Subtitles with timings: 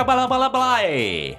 [0.00, 1.38] Shabalabalai!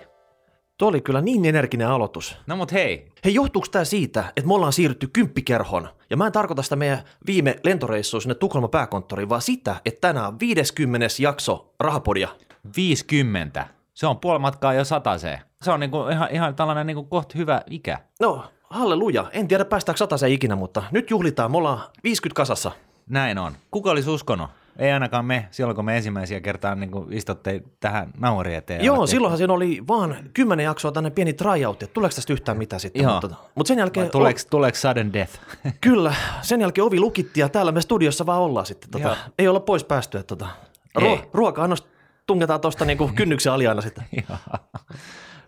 [0.78, 2.38] Tuo oli kyllä niin energinen aloitus.
[2.48, 5.90] No mut hei, Hei, johtuuko tämä siitä, että me ollaan siirrytty kymppikerhon?
[6.10, 10.28] Ja mä en tarkoita sitä meidän viime lentoreissua sinne Tukholman pääkonttoriin, vaan sitä, että tänään
[10.28, 11.08] on 50.
[11.20, 12.28] jakso Rahapodia.
[12.76, 13.68] 50.
[13.94, 15.40] Se on puoli matkaa jo sataseen.
[15.62, 18.00] Se on niinku ihan, ihan tällainen niinku kohta hyvä ikä.
[18.20, 19.26] No, halleluja.
[19.34, 21.52] En tiedä päästäänkö sataseen ikinä, mutta nyt juhlitaan.
[21.52, 22.72] Me ollaan 50 kasassa.
[23.10, 23.54] Näin on.
[23.72, 24.50] Kuka olisi uskonut?
[24.78, 28.86] Ei ainakaan me, silloin kun me ensimmäisiä kertaa niin istutte tähän nauhari eteen.
[28.86, 32.58] Joo, alettiin- silloinhan siinä oli vaan kymmenen jaksoa tänne pieni tryout, että tuleeko tästä yhtään
[32.58, 33.04] mitään sitten.
[33.04, 33.12] Joo.
[33.14, 35.40] Mutta, mutta sen jälkeen, Vai Tuleeko, tuleeko sudden death?
[35.82, 38.90] kyllä, sen jälkeen ovi lukittiin ja täällä me studiossa vaan ollaan sitten.
[38.90, 39.16] Tota, Joo.
[39.40, 40.18] ei olla pois päästy.
[40.18, 40.52] Että, tota,
[41.00, 41.88] ruo- ruoka-annos
[42.28, 44.04] tungetaan tuosta niinku kynnyksen aliaina sitten.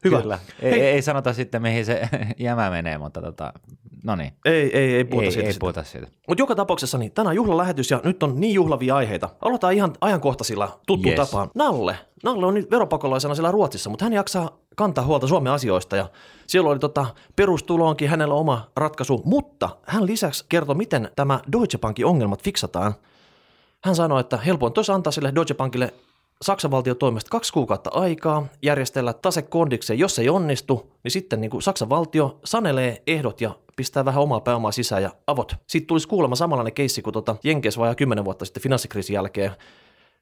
[0.04, 0.22] Hyvä.
[0.22, 0.40] Kyllä.
[0.62, 2.10] Ei, ei, sanota sitten, mihin se
[2.40, 3.54] jämä menee, mutta tota,
[4.04, 4.34] no niin.
[4.46, 5.48] Ei, ei, ei puhuta Ei, siitä.
[5.48, 6.08] ei puhuta siitä.
[6.28, 9.30] Mutta joka tapauksessa niin tänään juhlalähetys ja nyt on niin juhlavia aiheita.
[9.42, 11.30] Aloitetaan ihan ajankohtaisilla tuttuun Yes.
[11.30, 11.50] tapaan.
[11.56, 11.98] Nalle.
[12.24, 16.10] Nalle on nyt veropakolaisena siellä Ruotsissa, mutta hän jaksaa kantaa huolta Suomen asioista ja
[16.48, 22.06] siellä oli tota, perustuloonkin hänellä oma ratkaisu, mutta hän lisäksi kertoi, miten tämä Deutsche Bankin
[22.06, 22.94] ongelmat fiksataan.
[23.84, 25.94] Hän sanoi, että helpoin tuossa antaa sille Deutsche Bankille
[26.44, 30.00] Saksan valtion toimesta kaksi kuukautta aikaa järjestellä tase kondikseen.
[30.00, 34.40] Jos ei onnistu, niin sitten niin kuin Saksan valtio sanelee ehdot ja pistää vähän omaa
[34.40, 35.56] pääomaa sisään ja avot.
[35.68, 39.52] Sitten tulisi kuulemma samanlainen keissi kuin tuota Jenkes vajaa kymmenen vuotta sitten finanssikriisin jälkeen.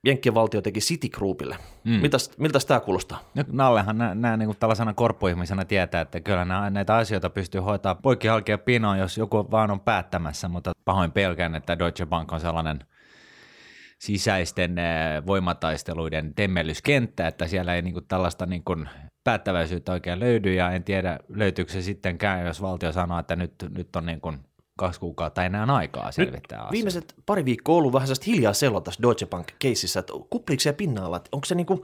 [0.05, 1.57] Jenkkien valtio teki Citigroupille.
[1.83, 1.91] Mm.
[1.91, 3.19] Mitäs, miltä tämä kuulostaa?
[3.35, 8.27] No, Nallehan nää niin tällaisena korppuihmisenä tietää, että kyllä nää, näitä asioita pystyy hoitaa poikki
[8.27, 12.79] halkia pinoon, jos joku vaan on päättämässä, mutta pahoin pelkään, että Deutsche Bank on sellainen
[14.01, 18.89] sisäisten eh, voimataisteluiden temmellyskenttä, että siellä ei niin kuin tällaista niin kuin
[19.23, 23.95] päättäväisyyttä oikein löydy, ja en tiedä löytyykö se sittenkään, jos valtio sanoo, että nyt, nyt
[23.95, 24.39] on niin kuin
[24.77, 26.71] kaksi kuukautta enää aikaa selvittää asiaa.
[26.71, 30.73] Viimeiset pari viikkoa on ollut vähän sellaista hiljaa selloa tässä Deutsche Bank-keississä, että kupliiko se
[30.73, 31.81] pinnalla, että onko se niin kuin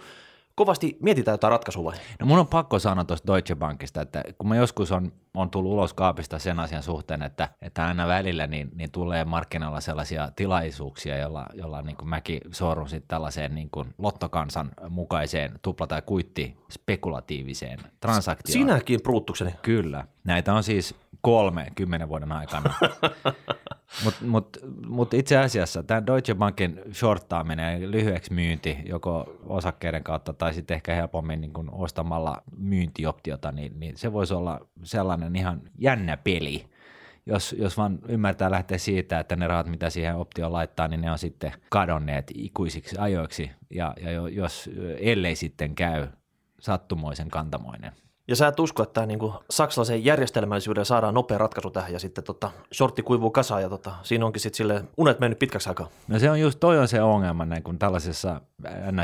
[0.58, 1.98] kovasti mietitään jotain ratkaisua vai?
[2.20, 5.72] No mun on pakko sanoa tuosta Deutsche Bankista, että kun mä joskus on, on tullut
[5.72, 11.18] ulos kaapista sen asian suhteen, että, että aina välillä niin, niin tulee markkinoilla sellaisia tilaisuuksia,
[11.18, 16.58] jolla, jolla niin kuin mäkin sorrun sitten tällaiseen niin kuin lottokansan mukaiseen tupla- tai kuitti
[16.70, 18.54] spekulatiiviseen transaktioon.
[18.54, 19.52] Sinäkin pruuttukseni.
[19.62, 20.08] Kyllä.
[20.24, 22.74] Näitä on siis kolme kymmenen vuoden aikana.
[24.04, 30.54] Mutta mut, mut itse asiassa tämä Deutsche Bankin shorttaaminen lyhyeksi myynti joko osakkeiden kautta tai
[30.54, 36.18] sitten ehkä helpommin niin kun ostamalla myyntioptiota, niin, niin se voisi olla sellainen ihan jännä
[36.18, 36.66] peli,
[37.26, 41.12] jos, jos vaan ymmärtää lähteä siitä, että ne rahat, mitä siihen optioon laittaa, niin ne
[41.12, 44.70] on sitten kadonneet ikuisiksi ajoiksi, ja, ja jo- jos
[45.00, 46.08] ellei sitten käy
[46.60, 47.92] sattumoisen kantamoinen.
[48.28, 52.24] Ja sä et usko, että tämä niinku saksalaisen järjestelmällisyyden saadaan nopea ratkaisu tähän ja sitten
[52.24, 55.88] tota, shortti kuivuu kasaan ja tota, siinä onkin sitten sille unet mennyt pitkäksi aikaa.
[56.08, 58.42] No se on just, toi on se ongelma näin kuin tällaisissa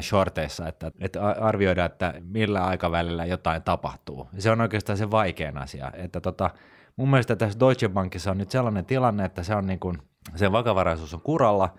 [0.02, 4.28] shorteissa, että, että arvioidaan, että millä aikavälillä jotain tapahtuu.
[4.38, 6.50] Se on oikeastaan se vaikein asia, että tota,
[6.96, 9.98] mun mielestä tässä Deutsche Bankissa on nyt sellainen tilanne, että se on niin kuin,
[10.36, 11.74] sen vakavaraisuus on kuralla,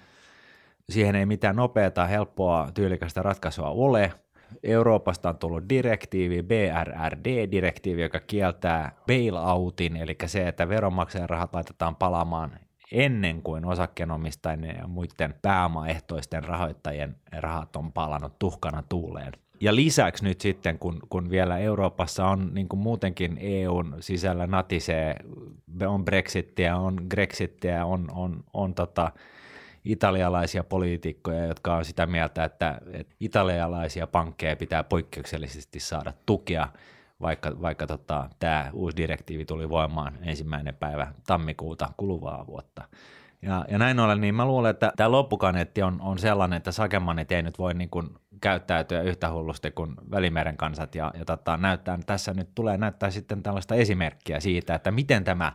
[0.90, 4.12] siihen ei mitään nopeata, helppoa, tyylikästä ratkaisua ole.
[4.62, 12.50] Euroopasta on tullut direktiivi, BRRD-direktiivi, joka kieltää bailoutin, eli se, että veronmaksajan rahat laitetaan palaamaan
[12.92, 19.32] ennen kuin osakkeenomistajien ja muiden pääomaehtoisten rahoittajien rahat on palannut tuhkana tuuleen.
[19.60, 25.16] Ja lisäksi nyt sitten, kun, kun vielä Euroopassa on niin kuin muutenkin EUn sisällä natisee,
[25.86, 29.12] on Brexittiä, on Grexittiä, on, on, on tota,
[29.84, 36.68] italialaisia poliitikkoja, jotka on sitä mieltä, että, että italialaisia pankkeja pitää poikkeuksellisesti saada tukea,
[37.20, 42.88] vaikka, vaikka tota, tämä uusi direktiivi tuli voimaan ensimmäinen päivä tammikuuta kuluvaa vuotta.
[43.42, 47.32] Ja, ja näin ollen, niin mä luulen, että tämä loppukaneetti on, on sellainen, että sakemanit
[47.32, 48.08] ei nyt voi niin kuin
[48.40, 53.42] käyttäytyä yhtä hullusti kuin Välimeren kansat, ja, ja tota, näyttää, tässä nyt tulee näyttää sitten
[53.42, 55.52] tällaista esimerkkiä siitä, että miten tämä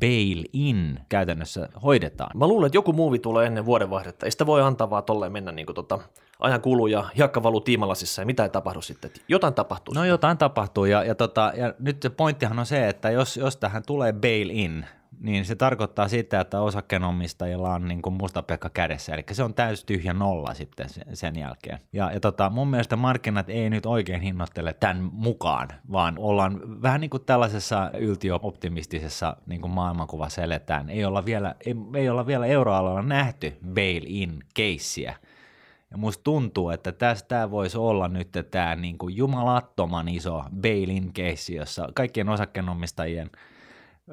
[0.00, 2.38] bail-in käytännössä hoidetaan.
[2.38, 4.26] Mä luulen, että joku muuvi tulee ennen vuodenvaihdetta.
[4.26, 5.98] Ei sitä voi antaa vaan tolleen mennä niin kuin tota,
[6.38, 9.10] ajan kuluu ja hiekka valuu tiimalasissa ja mitä ei tapahdu sitten.
[9.28, 9.94] Jotain tapahtuu.
[9.94, 13.56] No jotain tapahtuu ja, ja, tota, ja nyt se pointtihan on se, että jos, jos
[13.56, 14.86] tähän tulee bail-in,
[15.20, 19.54] niin se tarkoittaa sitä, että osakkeenomistajilla on niin kuin musta pekka kädessä, eli se on
[19.54, 21.78] täys tyhjä nolla sitten sen, jälkeen.
[21.92, 27.00] Ja, ja tota, mun mielestä markkinat ei nyt oikein hinnoittele tämän mukaan, vaan ollaan vähän
[27.00, 30.90] niin kuin tällaisessa yltiöoptimistisessa niin kuin maailmankuvassa eletään.
[30.90, 35.14] Ei olla vielä, ei, ei olla vielä euroalueella nähty bail-in keissiä.
[35.90, 41.54] Ja musta tuntuu, että tästä voisi olla nyt tämä niin kuin jumalattoman iso bail-in keissi,
[41.54, 43.30] jossa kaikkien osakkeenomistajien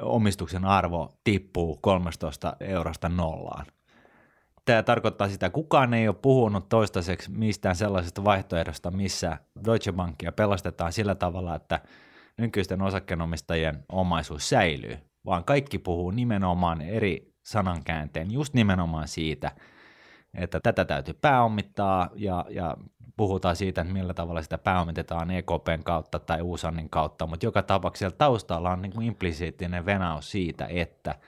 [0.01, 3.65] omistuksen arvo tippuu 13 eurosta nollaan.
[4.65, 10.93] Tämä tarkoittaa sitä, kukaan ei ole puhunut toistaiseksi mistään sellaisesta vaihtoehdosta, missä Deutsche Bankia pelastetaan
[10.93, 11.79] sillä tavalla, että
[12.37, 19.51] nykyisten osakkeenomistajien omaisuus säilyy, vaan kaikki puhuu nimenomaan eri sanankäänteen just nimenomaan siitä,
[20.33, 22.77] että tätä täytyy pääomittaa ja, ja
[23.17, 28.17] puhutaan siitä, että millä tavalla sitä pääomitetaan EKPn kautta tai Uusannin kautta, mutta joka tapauksessa
[28.17, 31.15] taustalla on niin kuin implisiittinen venaus siitä, että–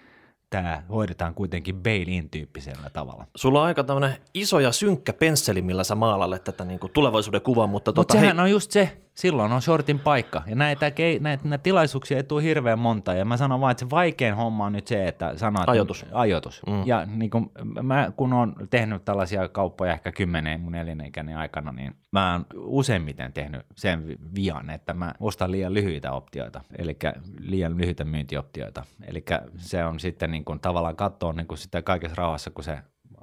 [0.50, 3.28] tämä hoidetaan kuitenkin bail-in tyyppisellä tavalla.
[3.36, 7.42] Sulla on aika tämmöinen iso ja synkkä pensseli, millä sä maalalle tätä niin kuin tulevaisuuden
[7.42, 7.92] kuvaa, mutta...
[7.92, 8.44] Mutta tota, sehän hei...
[8.44, 10.44] on just se, silloin on shortin paikka.
[10.48, 13.14] Ja näitä, näitä, näitä tilaisuuksia ei tule hirveän monta.
[13.14, 16.06] Ja mä sanon vaan, että se vaikein homma on nyt se, että että ajoitus.
[16.12, 16.62] ajoitus.
[16.68, 16.84] Mm.
[16.86, 21.96] Ja niin kun, mä kun on tehnyt tällaisia kauppoja ehkä kymmenen mun elinikäni aikana, niin
[22.12, 26.98] mä oon useimmiten tehnyt sen vian, että mä ostan liian lyhyitä optioita, eli
[27.40, 28.84] liian lyhyitä myyntioptioita.
[29.08, 29.26] Eli
[29.58, 32.78] se on sitten niin kun, tavallaan katsoa niin kun sitä kaikessa rauhassa, kun se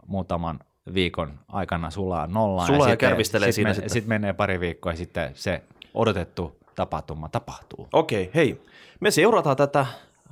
[0.07, 0.59] muutaman
[0.95, 2.67] viikon aikana sulaa nollaan.
[2.67, 3.91] Sulaa ja, ja kärvistelee sit siinä me, sitten.
[3.91, 5.63] Sitten menee pari viikkoa ja sitten se
[5.95, 7.89] odotettu tapahtuma tapahtuu.
[7.93, 8.63] Okei, hei.
[9.01, 9.87] Me seurataan tätä,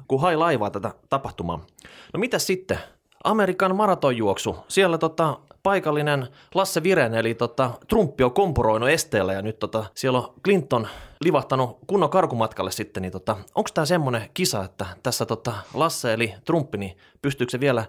[0.09, 1.67] kun hai laivaa tätä tapahtumaa.
[2.13, 2.79] No mitä sitten?
[3.25, 4.57] Amerikan maratonjuoksu.
[4.69, 10.19] Siellä tota, paikallinen Lasse Viren, eli tota, Trumpi on kompuroinut esteellä ja nyt tota, siellä
[10.19, 10.89] on Clinton
[11.21, 13.03] livahtanut kunnon karkumatkalle sitten.
[13.03, 17.61] Niin tota, Onko tämä semmoinen kisa, että tässä tota, Lasse eli Trumpi, niin pystyykö se
[17.61, 17.85] vielä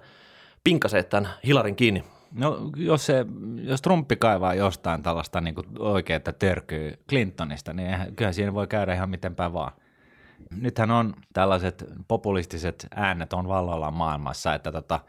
[0.64, 2.04] pinkasemaan tämän Hilarin kiinni?
[2.33, 3.25] No jos, se,
[3.62, 8.94] jos Trumpi kaivaa jostain tällaista niin kuin oikeaa törkyä Clintonista, niin kyllä siinä voi käydä
[8.94, 9.71] ihan mitenpä vaan.
[10.62, 15.00] Nythän on tällaiset populistiset äänet on vallalla maailmassa, että tota,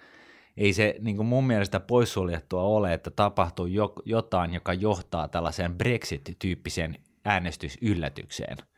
[0.57, 5.75] ei se niin kuin mun mielestä poissuljettua ole, että tapahtuu jo, jotain, joka johtaa tällaiseen
[5.79, 8.57] Brexit-tyyppiseen äänestysyllätykseen–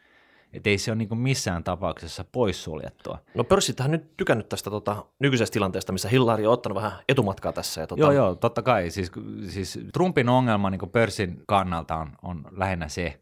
[0.53, 3.19] että ei se ole niin missään tapauksessa poissuljettua.
[3.35, 7.81] No pörssittähän nyt tykännyt tästä tota, nykyisestä tilanteesta, missä Hillary on ottanut vähän etumatkaa tässä.
[7.81, 8.01] Ja, tota...
[8.01, 8.91] Joo, joo, totta kai.
[8.91, 9.13] Siis,
[9.49, 13.21] siis Trumpin ongelma niin pörssin kannalta on, on lähinnä se,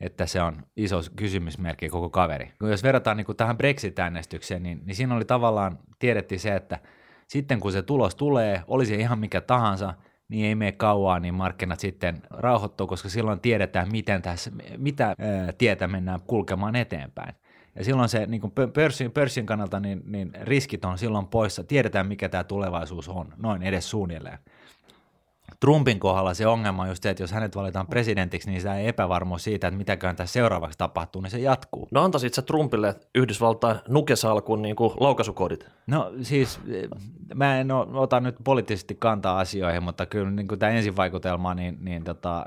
[0.00, 2.52] että se on iso kysymysmerkki koko kaveri.
[2.60, 6.78] Jos verrataan niin tähän Brexit-äänestykseen, niin, niin siinä oli tavallaan, tiedettiin se, että
[7.26, 9.94] sitten kun se tulos tulee, olisi ihan mikä tahansa–
[10.30, 15.16] niin ei mene kauaa, niin markkinat sitten rauhoittuu, koska silloin tiedetään, miten tässä, mitä ää,
[15.58, 17.34] tietä mennään kulkemaan eteenpäin.
[17.74, 22.06] Ja silloin se niin kuin pörssin, pörssin kannalta niin, niin riskit on silloin poissa, tiedetään
[22.06, 24.38] mikä tämä tulevaisuus on, noin edes suunnilleen.
[25.60, 29.44] Trumpin kohdalla se ongelma on just se, että jos hänet valitaan presidentiksi, niin se epävarmuus
[29.44, 31.88] siitä, että mitäköhän tässä seuraavaksi tapahtuu, niin se jatkuu.
[31.90, 35.66] No antaisit sä Trumpille Yhdysvaltain nukesalkun niin kuin laukaisukoodit?
[35.86, 36.60] No siis
[37.34, 42.46] mä en ota nyt poliittisesti kantaa asioihin, mutta kyllä niin tämä ensivaikutelma niin, niin tota,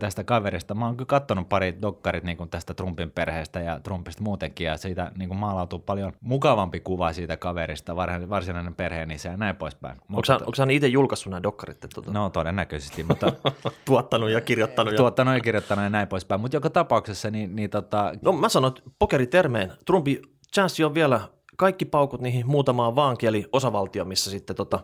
[0.00, 4.66] tästä kaverista, mä oon kyllä katsonut pari dokkarit niin tästä Trumpin perheestä ja Trumpista muutenkin,
[4.66, 9.98] ja siitä niin maalautuu paljon mukavampi kuva siitä kaverista, varsinainen perheenisä ja näin poispäin.
[10.08, 11.86] Onko sä, onko sä itse julkaissut nämä dokkarit?
[11.94, 12.12] Tuota?
[12.12, 13.02] No todennäköisesti.
[13.02, 13.32] Mutta,
[13.84, 14.92] tuottanut ja kirjoittanut.
[14.92, 14.96] Ja...
[14.96, 16.40] Tuottanut ja kirjoittanut ja näin poispäin.
[16.40, 18.12] Mutta joka tapauksessa niin, niin tota...
[18.22, 19.72] No mä sanon, että pokeritermeen.
[19.86, 20.22] Trumpi
[20.54, 21.20] chanssi on vielä
[21.56, 24.80] kaikki paukut niihin muutamaan vaankieli osavaltio, missä sitten tota,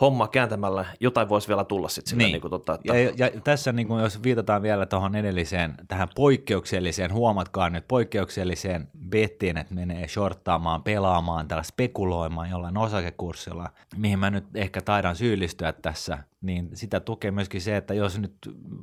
[0.00, 2.32] homma kääntämällä jotain voisi vielä tulla sitten niin.
[2.32, 2.98] niin kuin tota, että...
[2.98, 8.88] ja, ja, tässä niin kuin jos viitataan vielä tuohon edelliseen, tähän poikkeukselliseen, huomatkaa nyt poikkeukselliseen
[9.08, 15.72] bettiin, että menee shorttaamaan, pelaamaan, tällä spekuloimaan jollain osakekurssilla, mihin mä nyt ehkä taidan syyllistyä
[15.72, 18.34] tässä, niin sitä tukee myöskin se, että jos nyt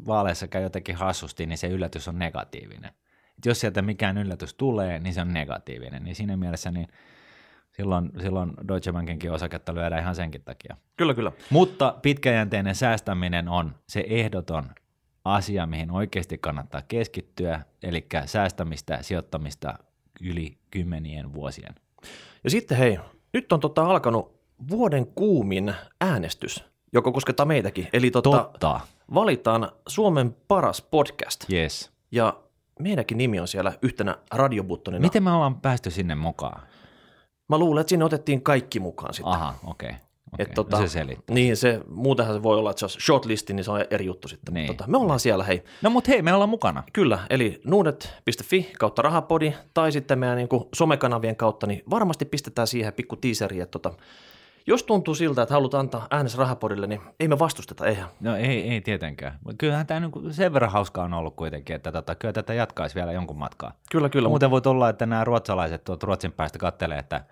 [0.08, 2.92] vaaleissa käy jotenkin hassusti, niin se yllätys on negatiivinen.
[3.38, 6.88] Et jos sieltä mikään yllätys tulee, niin se on negatiivinen, niin siinä mielessä niin–
[7.78, 10.78] silloin, silloin Deutsche Bankinkin osaketta lyödään ihan senkin takia.
[10.98, 11.32] Kyllä, kyllä.
[11.50, 14.70] Mutta pitkäjänteinen säästäminen on se ehdoton
[15.26, 19.74] asia, mihin oikeasti kannattaa keskittyä, eli säästämistä, sijoittamista
[20.22, 21.76] yli kymmenien vuosien.
[22.44, 23.00] Ja sitten hei,
[23.34, 24.40] nyt on tota alkanut
[24.70, 27.88] vuoden kuumin äänestys, joka koskettaa meitäkin.
[27.94, 28.80] Eli tota, Totta.
[29.14, 31.46] valitaan Suomen paras podcast.
[31.52, 31.92] Yes.
[32.12, 32.40] Ja
[32.80, 35.02] meidänkin nimi on siellä yhtenä radiobuttonina.
[35.02, 36.62] Miten me ollaan päästy sinne mukaan?
[37.54, 39.34] Mä luulen, että sinne otettiin kaikki mukaan sitten.
[39.34, 39.90] Aha, okei.
[39.90, 40.00] Okay.
[40.34, 40.46] Okay.
[40.46, 41.34] Et, tota, no se selittää.
[41.34, 44.28] Niin, se, muutenhan se voi olla, että se on shortlisti, niin se on eri juttu
[44.28, 44.54] sitten.
[44.54, 44.68] Niin.
[44.68, 45.64] Tota, me ollaan siellä, hei.
[45.82, 46.84] No mutta hei, me ollaan mukana.
[46.94, 52.68] Kyllä, eli nuudet.fi kautta rahapodi tai sitten meidän niin kuin somekanavien kautta, niin varmasti pistetään
[52.68, 53.98] siihen pikku teaseri, että tota,
[54.68, 58.08] jos tuntuu siltä, että haluat antaa äänes rahapodille, niin ei me vastusteta, eihän.
[58.20, 59.40] No ei, ei tietenkään.
[59.58, 63.12] Kyllähän tämä niin sen verran hauskaa on ollut kuitenkin, että tota, kyllä tätä jatkaisi vielä
[63.12, 63.72] jonkun matkaa.
[63.92, 64.30] Kyllä, kyllä.
[64.30, 67.26] Muuten voi olla, että nämä ruotsalaiset tuot Ruotsin päästä kattelee, että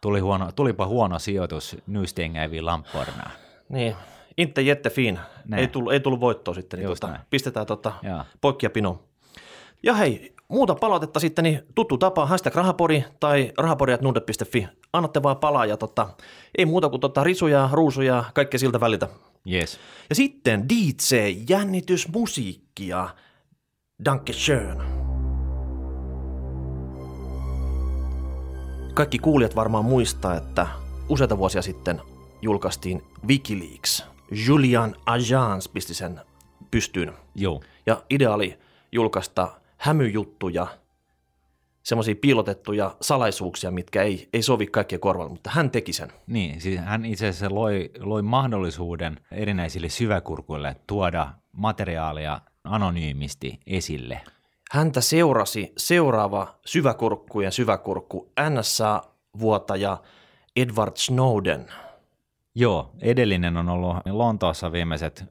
[0.00, 3.30] tuli huono, tulipa huono sijoitus Nystengeviin Lampornaan.
[3.68, 3.96] Niin,
[4.36, 5.18] inte jättefin.
[5.56, 7.92] Ei tullut, ei tullut voittoa sitten, niin tota, pistetään tota
[8.40, 9.02] poikkia pino.
[9.82, 14.68] Ja hei, muuta palautetta sitten, niin tuttu tapa, hashtag rahapori tai rahapori.nuudet.fi.
[14.92, 16.08] Annatte vaan palaa ja tota,
[16.58, 19.08] ei muuta kuin tota, risuja, ruusuja, kaikkea siltä väliltä.
[19.52, 19.78] Yes.
[20.08, 21.14] Ja sitten DJ,
[21.48, 23.08] jännitysmusiikkia.
[24.04, 24.82] Danke schön.
[28.94, 30.66] Kaikki kuulijat varmaan muistaa, että
[31.08, 32.00] useita vuosia sitten
[32.42, 34.04] julkaistiin Wikileaks.
[34.46, 36.20] Julian Assange pisti sen
[36.70, 37.12] pystyyn.
[37.34, 37.62] Joo.
[37.86, 38.58] Ja idea oli
[38.92, 40.66] julkaista hämyjuttuja,
[41.82, 46.12] semmoisia piilotettuja salaisuuksia, mitkä ei, ei sovi kaikkien korvalle, mutta hän teki sen.
[46.26, 54.20] Niin, siis hän itse asiassa loi, loi mahdollisuuden erinäisille syväkurkuille tuoda materiaalia anonyymisti esille.
[54.70, 60.02] Häntä seurasi seuraava syväkurkkujen syväkurkku NSA-vuotaja
[60.56, 61.66] Edward Snowden.
[62.54, 65.24] Joo, edellinen on ollut Lontoossa viimeiset,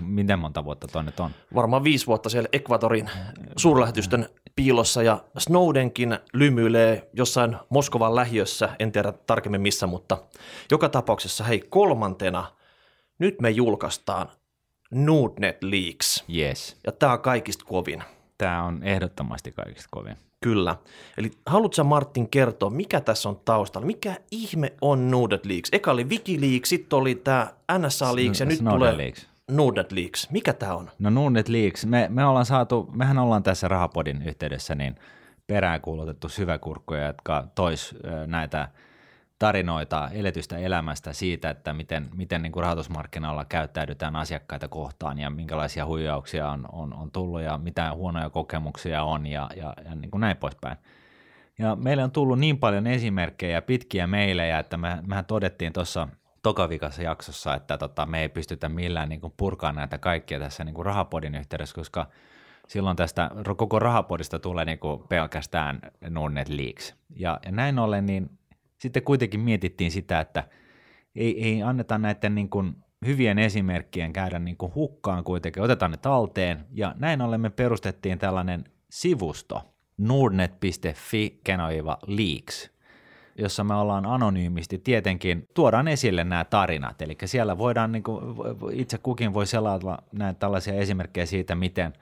[0.00, 1.30] miten monta vuotta toi nyt on?
[1.54, 3.10] Varmaan viisi vuotta siellä Ekvatorin
[3.56, 10.18] suurlähetystön piilossa ja Snowdenkin lymyilee jossain Moskovan lähiössä, en tiedä tarkemmin missä, mutta
[10.70, 12.44] joka tapauksessa hei kolmantena
[13.18, 14.28] nyt me julkaistaan
[14.90, 16.76] Nordnet Leaks Yes.
[16.86, 18.02] ja tämä on kaikista kovin.
[18.38, 20.16] Tämä on ehdottomasti kaikista kovin.
[20.40, 20.76] Kyllä.
[21.18, 23.86] Eli haluatko Martin kertoa, mikä tässä on taustalla?
[23.86, 25.68] Mikä ihme on Nordnet Leaks?
[25.72, 29.29] Eka oli Wikileaks, sitten oli tämä NSA Leaks ja nyt Snowden tulee Leaks.
[29.50, 30.30] Nordnet Leaks.
[30.30, 30.90] Mikä tämä on?
[30.98, 34.96] No Nordnet Leaks, me, me ollaan saatu, mehän ollaan tässä Rahapodin yhteydessä niin
[35.46, 37.94] peräänkuulutettu syväkurkkuja, jotka tois
[38.26, 38.68] näitä
[39.38, 45.86] tarinoita eletystä elämästä siitä, että miten, miten niin kuin rahoitusmarkkinoilla käyttäydytään asiakkaita kohtaan ja minkälaisia
[45.86, 50.20] huijauksia on, on, on tullut ja mitä huonoja kokemuksia on ja, ja, ja niin kuin
[50.20, 50.76] näin poispäin.
[51.58, 56.08] Ja meille on tullut niin paljon esimerkkejä, pitkiä meilejä, että me, mehän todettiin tuossa
[56.42, 60.74] tokavikassa jaksossa, että tota, me ei pystytä millään niin kuin purkaa näitä kaikkia tässä niin
[60.74, 62.06] kuin rahapodin yhteydessä, koska
[62.68, 65.80] silloin tästä koko rahapodista tulee niin kuin pelkästään
[66.10, 66.94] Nordnet Leaks.
[67.16, 68.30] Ja, ja näin ollen, niin
[68.78, 70.44] sitten kuitenkin mietittiin sitä, että
[71.14, 75.96] ei, ei anneta näiden niin kuin hyvien esimerkkien käydä niin kuin hukkaan kuitenkin, otetaan ne
[75.96, 82.70] talteen, ja näin ollen me perustettiin tällainen sivusto, nordnet.fi kenoiva leaks,
[83.38, 88.20] jossa me ollaan anonyymisti tietenkin, tuodaan esille nämä tarinat, eli siellä voidaan, niin kuin,
[88.72, 91.92] itse kukin voi selata näitä tällaisia esimerkkejä siitä, miten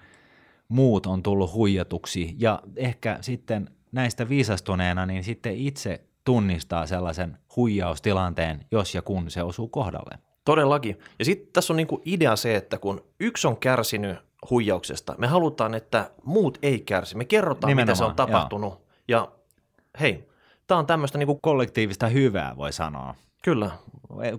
[0.69, 8.67] muut on tullut huijatuksi, ja ehkä sitten näistä viisastuneena, niin sitten itse tunnistaa sellaisen huijaustilanteen,
[8.71, 10.19] jos ja kun se osuu kohdalle.
[10.45, 10.99] Todellakin.
[11.19, 14.19] Ja sitten tässä on niinku idea se, että kun yksi on kärsinyt
[14.51, 17.17] huijauksesta, me halutaan, että muut ei kärsi.
[17.17, 18.81] Me kerrotaan, mitä se on Nimenomaan, tapahtunut.
[19.09, 19.29] Ja
[20.01, 20.29] hei,
[20.69, 23.15] tämä on tämmöistä niinku, Kollektiivista hyvää voi sanoa.
[23.43, 23.71] kyllä,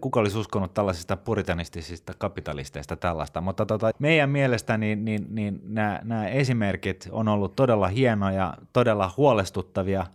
[0.01, 5.99] Kuka olisi uskonut tällaisista puritanistisista kapitalisteista tällaista, mutta tota, meidän mielestä niin, niin, niin nämä,
[6.03, 10.05] nämä esimerkit on ollut todella hienoja, todella huolestuttavia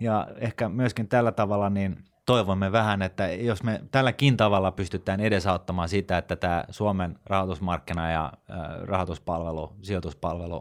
[0.00, 5.88] ja ehkä myöskin tällä tavalla niin toivomme vähän, että jos me tälläkin tavalla pystytään edesauttamaan
[5.88, 8.32] sitä, että tämä Suomen rahoitusmarkkina ja
[8.82, 10.60] rahoituspalvelu, sijoituspalvelu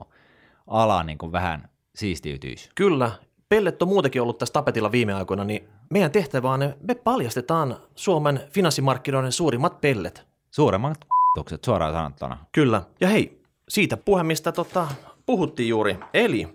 [0.68, 2.70] ala niin kuin vähän siistiytyisi.
[2.76, 3.12] kyllä.
[3.50, 8.42] Pellet on muutenkin ollut tässä tapetilla viime aikoina, niin meidän tehtävä on, me paljastetaan Suomen
[8.50, 10.28] finanssimarkkinoiden suurimmat pellet.
[10.52, 12.38] Suuremmat k***tukset suoraan sanottuna.
[12.52, 12.82] Kyllä.
[13.02, 14.88] Ja hei, siitä puhe, mistä tota,
[15.26, 15.98] puhuttiin juuri.
[16.14, 16.48] Eli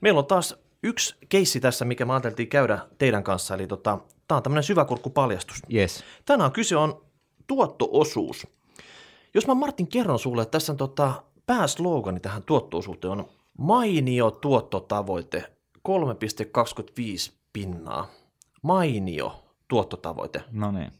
[0.00, 3.54] meillä on taas yksi keissi tässä, mikä me ajateltiin käydä teidän kanssa.
[3.54, 5.62] Eli tota, tämä on tämmöinen syväkurkkupaljastus.
[5.74, 6.04] Yes.
[6.26, 7.02] Tänään kyse on
[7.46, 8.46] tuottoosuus.
[9.34, 13.28] Jos mä Martin kerron sulle, että tässä on tota, pääslogani tähän tuottoosuuteen on
[13.58, 18.08] mainio tuottotavoite 3,25 pinnaa.
[18.62, 20.44] Mainio tuottotavoite.
[20.50, 20.92] No niin.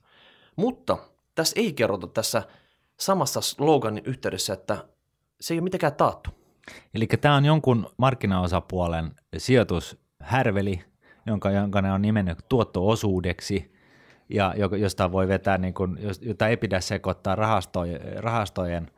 [0.57, 0.99] Mutta
[1.35, 2.43] tässä ei kerrota tässä
[3.01, 4.85] samassa sloganin yhteydessä, että
[5.41, 6.31] se ei ole mitenkään taattu.
[6.95, 10.85] Eli tämä on jonkun markkinaosapuolen sijoitushärveli,
[11.27, 13.73] jonka, jonka ne on nimennyt tuotto-osuudeksi,
[14.29, 18.91] ja josta voi vetää, niin kuin, jos- jota ei pidä sekoittaa rahastojen, rahastojen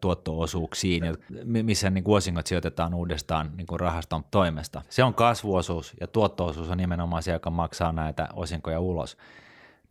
[0.00, 1.02] tuotto-osuuksiin,
[1.44, 4.82] missä niin kuin osingot sijoitetaan uudestaan niin kuin rahaston toimesta.
[4.88, 9.16] Se on kasvuosuus ja tuotto-osuus on nimenomaan se, joka maksaa näitä osinkoja ulos.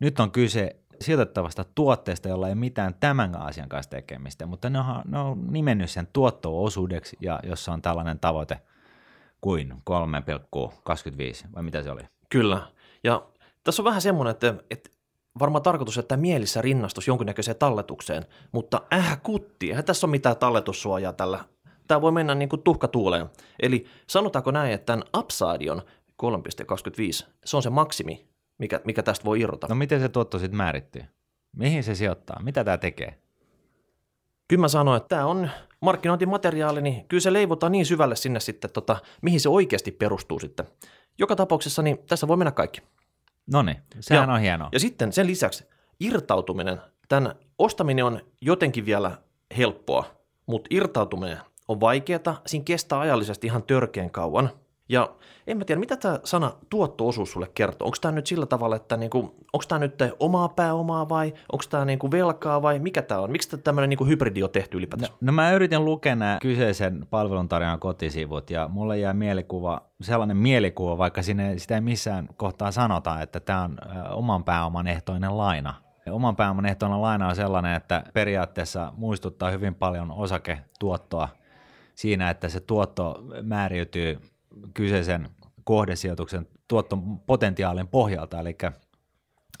[0.00, 5.02] Nyt on kyse sijoitettavasta tuotteesta, jolla ei mitään tämän asian kanssa tekemistä, mutta ne on,
[5.04, 8.60] ne on nimennyt sen tuotto-osuudeksi, ja jossa on tällainen tavoite
[9.40, 12.02] kuin 3,25, vai mitä se oli?
[12.28, 12.62] Kyllä.
[13.04, 13.26] Ja
[13.64, 14.90] tässä on vähän semmoinen, että, että
[15.38, 21.12] varmaan tarkoitus, että mielissä rinnastus jonkinnäköiseen talletukseen, mutta äh kutti, eihän tässä ole mitään talletussuojaa
[21.12, 21.44] tällä.
[21.88, 23.26] Tämä voi mennä niin kuin tuhka tuuleen.
[23.62, 25.82] Eli sanotaanko näin, että tämän upside on
[26.22, 28.26] 3,25, se on se maksimi,
[28.58, 29.66] mikä, mikä tästä voi irrota.
[29.68, 31.02] No miten se tuotto sitten määrittyy?
[31.56, 32.42] Mihin se sijoittaa?
[32.42, 33.18] Mitä tämä tekee?
[34.48, 38.70] Kyllä mä sanoin, että tämä on markkinointimateriaali, niin kyllä se leivotaan niin syvälle sinne sitten,
[38.70, 40.66] tota, mihin se oikeasti perustuu sitten.
[41.18, 42.82] Joka tapauksessa niin tässä voi mennä kaikki.
[43.52, 44.68] No niin, sehän Ja- on hienoa.
[44.72, 45.64] Ja sitten sen lisäksi
[46.00, 49.18] irtautuminen, tämän ostaminen on jotenkin vielä
[49.56, 50.04] helppoa,
[50.46, 51.38] mutta irtautuminen
[51.68, 54.50] on vaikeaa, siinä kestää ajallisesti ihan törkeän kauan.
[54.90, 55.10] Ja
[55.46, 57.86] en mä tiedä, mitä tämä sana tuotto-osuus sulle kertoo.
[57.86, 59.18] Onko tämä nyt sillä tavalla, että niinku,
[59.52, 63.30] onko tämä nyt omaa pääomaa vai onko tämä niinku velkaa vai mikä tämä on?
[63.30, 65.12] Miksi tämmöinen niinku hybridi on tehty No, ylipäätään?
[65.20, 71.22] no mä yritin lukea nämä kyseisen palveluntarjoajan kotisivut ja mulle jää mielikuva, sellainen mielikuva, vaikka
[71.22, 73.78] sinne, sitä ei missään kohtaa sanota, että tämä on
[74.10, 75.74] oman pääoman ehtoinen laina.
[76.10, 81.28] Oman pääoman ehtoinen laina on sellainen, että periaatteessa muistuttaa hyvin paljon osaketuottoa
[81.94, 84.20] siinä, että se tuotto määriytyy
[84.74, 85.28] kyseisen
[85.64, 88.56] kohdesijoituksen tuottopotentiaalin pohjalta, eli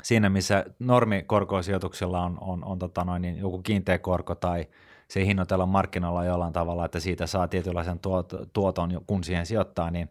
[0.02, 4.66] siinä, missä normikorkosijoituksilla on, on, on tota noin, niin joku kiinteä korko tai
[5.08, 10.08] se hinnoitellaan markkinoilla jollain tavalla, että siitä saa tietynlaisen tuot, tuoton, kun siihen sijoittaa, niin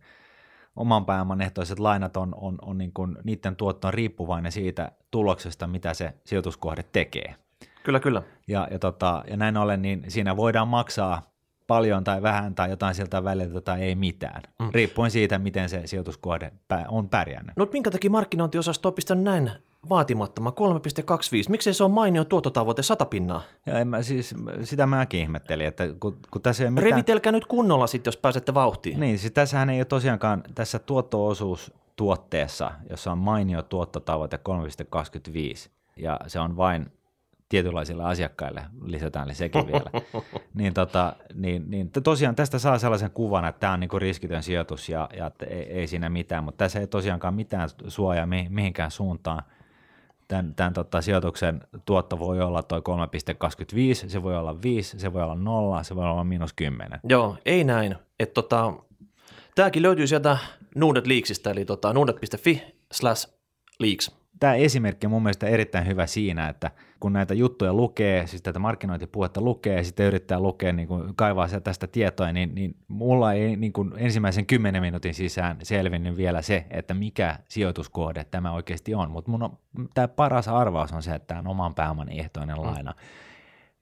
[0.75, 5.67] oman pääoman ehtoiset lainat on, on, on niin kuin, niiden tuotto on riippuvainen siitä tuloksesta,
[5.67, 7.35] mitä se sijoituskohde tekee.
[7.83, 8.21] Kyllä, kyllä.
[8.47, 11.28] Ja, ja, tota, ja näin ollen, niin siinä voidaan maksaa
[11.69, 14.69] paljon tai vähän tai jotain siltä väliltä tai ei mitään, mm.
[14.73, 16.51] riippuen siitä, miten se sijoituskohde
[16.87, 17.57] on pärjännyt.
[17.57, 19.51] No minkä takia markkinointiosasto on pistänyt näin
[19.89, 21.49] vaatimattoman 3,25?
[21.49, 23.41] Miksei se ole mainio tuottotavoite 100 pinnaa?
[23.65, 26.91] Ja en mä, siis, sitä mäkin ihmettelin, että kun, kun tässä ei mitään...
[26.91, 28.99] Revitelkää nyt kunnolla sitten, jos pääsette vauhtiin.
[28.99, 36.19] Niin, siis tässähän ei ole tosiaankaan tässä tuotto-osuus tuotteessa, jossa on mainio tuottotavoite 3,25 ja
[36.27, 36.91] se on vain
[37.49, 39.91] tietynlaisille asiakkaille, lisätään sekin vielä,
[40.53, 44.89] niin, tota, niin, niin tosiaan tästä saa sellaisen kuvan, että tämä on niinku riskitön sijoitus
[44.89, 49.43] ja, ja ei, ei siinä mitään, mutta tässä ei tosiaankaan mitään suojaa mi, mihinkään suuntaan.
[50.27, 52.81] Tämän, tämän tota, sijoituksen tuotto voi olla toi
[54.03, 56.99] 3,25, se voi olla 5, se voi olla 0, se voi olla miinus 10.
[57.09, 57.95] Joo, ei näin.
[58.19, 58.73] Et tota,
[59.55, 60.37] tämäkin löytyy sieltä
[60.75, 63.33] Nuudet Leaksista, eli tota, nuudet.fi slash
[63.79, 64.11] leaks.
[64.39, 68.59] Tämä esimerkki on mun mielestä erittäin hyvä siinä, että kun näitä juttuja lukee, siis tätä
[68.59, 73.55] markkinointipuhetta lukee ja sitten yrittää lukea, niin kuin kaivaa tästä tietoa, niin, niin mulla ei
[73.55, 79.11] niin kuin ensimmäisen kymmenen minuutin sisään selvinnyt vielä se, että mikä sijoituskohde tämä oikeasti on,
[79.11, 79.57] mutta mun on,
[79.93, 82.93] tämä paras arvaus on se, että tämä on oman pääoman ehtoinen laina.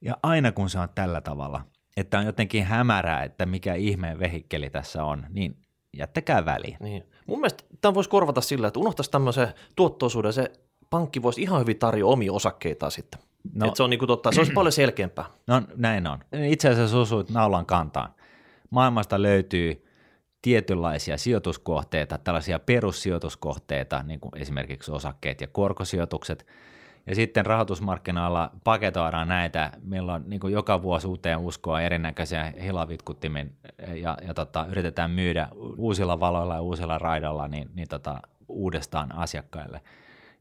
[0.00, 1.64] Ja aina kun se on tällä tavalla,
[1.96, 5.56] että on jotenkin hämärää, että mikä ihmeen vehikkeli tässä on, niin
[5.96, 6.76] jättäkää väliin.
[6.80, 7.02] Niin.
[7.26, 10.52] Mun mielestä tämä voisi korvata sillä, että unohtaisi tämmöisen tuottoisuuden, se
[10.90, 13.20] pankki voisi ihan hyvin tarjoa omia osakkeitaan sitten.
[13.54, 13.66] No.
[13.66, 15.24] Et se, on niinku totta, se olisi paljon selkeämpää.
[15.46, 16.18] No näin on.
[16.32, 18.14] Itse asiassa osuit naulan kantaan.
[18.70, 19.84] Maailmasta löytyy
[20.42, 26.46] tietynlaisia sijoituskohteita, tällaisia perussijoituskohteita, niin kuin esimerkiksi osakkeet ja korkosijoitukset.
[27.06, 33.56] Ja sitten rahoitusmarkkinoilla paketoidaan näitä, milloin niin kuin joka vuosi uuteen uskoa erinäköisiä hilavitkuttimin
[33.94, 39.80] ja, ja tota, yritetään myydä uusilla valoilla ja uusilla raidalla niin, niin tota, uudestaan asiakkaille.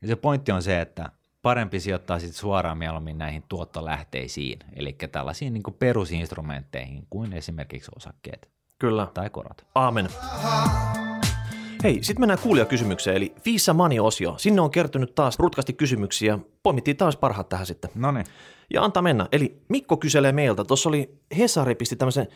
[0.02, 1.10] Ja se pointti on se, että
[1.42, 8.50] parempi sijoittaa sitten suoraan mieluummin näihin tuottolähteisiin, eli tällaisiin niin kuin perusinstrumentteihin kuin esimerkiksi osakkeet
[8.80, 9.08] Kyllä.
[9.14, 9.66] tai korot.
[9.76, 10.10] Aamen.
[11.84, 14.36] Hei, sitten mennään kuulijakysymykseen, eli Visa Money-osio.
[14.38, 16.40] Sinne on kertynyt taas rutkasti kysymyksiä.
[16.64, 17.90] Poimittiin taas parhaat tähän sitten.
[17.96, 18.26] No niin.
[18.74, 19.28] Ja antaa mennä.
[19.32, 20.64] Eli Mikko kyselee meiltä.
[20.64, 22.28] Tuossa oli Hesari pisti tämmöisen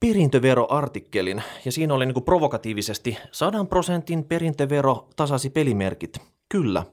[0.00, 6.18] perintöveroartikkelin, ja siinä oli niinku provokatiivisesti 100 prosentin perintövero tasasi pelimerkit.
[6.48, 6.84] Kyllä.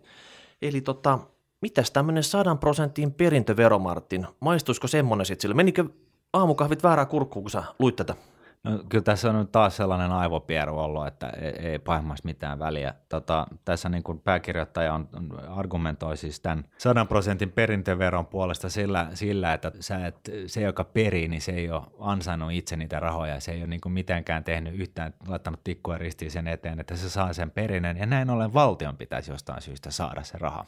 [0.61, 1.19] Eli tota,
[1.61, 4.27] mitäs tämmöinen 100 prosentin perintövero, Martin?
[4.39, 5.55] Maistuisiko semmonen sitten sille?
[5.55, 5.85] Menikö
[6.33, 8.15] aamukahvit väärää kurkkuun, kun sä luit tätä?
[8.63, 12.93] No, kyllä tässä on nyt taas sellainen aivopieru ollut, että ei, ei pahimmassa mitään väliä.
[13.09, 15.09] Tota, tässä niin kuin pääkirjoittaja on,
[15.47, 21.27] argumentoi siis tämän 100 prosentin perintöveron puolesta sillä, sillä että sä et, se, joka perii,
[21.27, 23.39] niin se ei ole ansainnut itse niitä rahoja.
[23.39, 27.09] Se ei ole niin kuin mitenkään tehnyt yhtään, laittanut tikkua ristiin sen eteen, että se
[27.09, 27.97] saa sen perinnön.
[27.97, 30.65] Ja näin ollen valtion pitäisi jostain syystä saada se raha.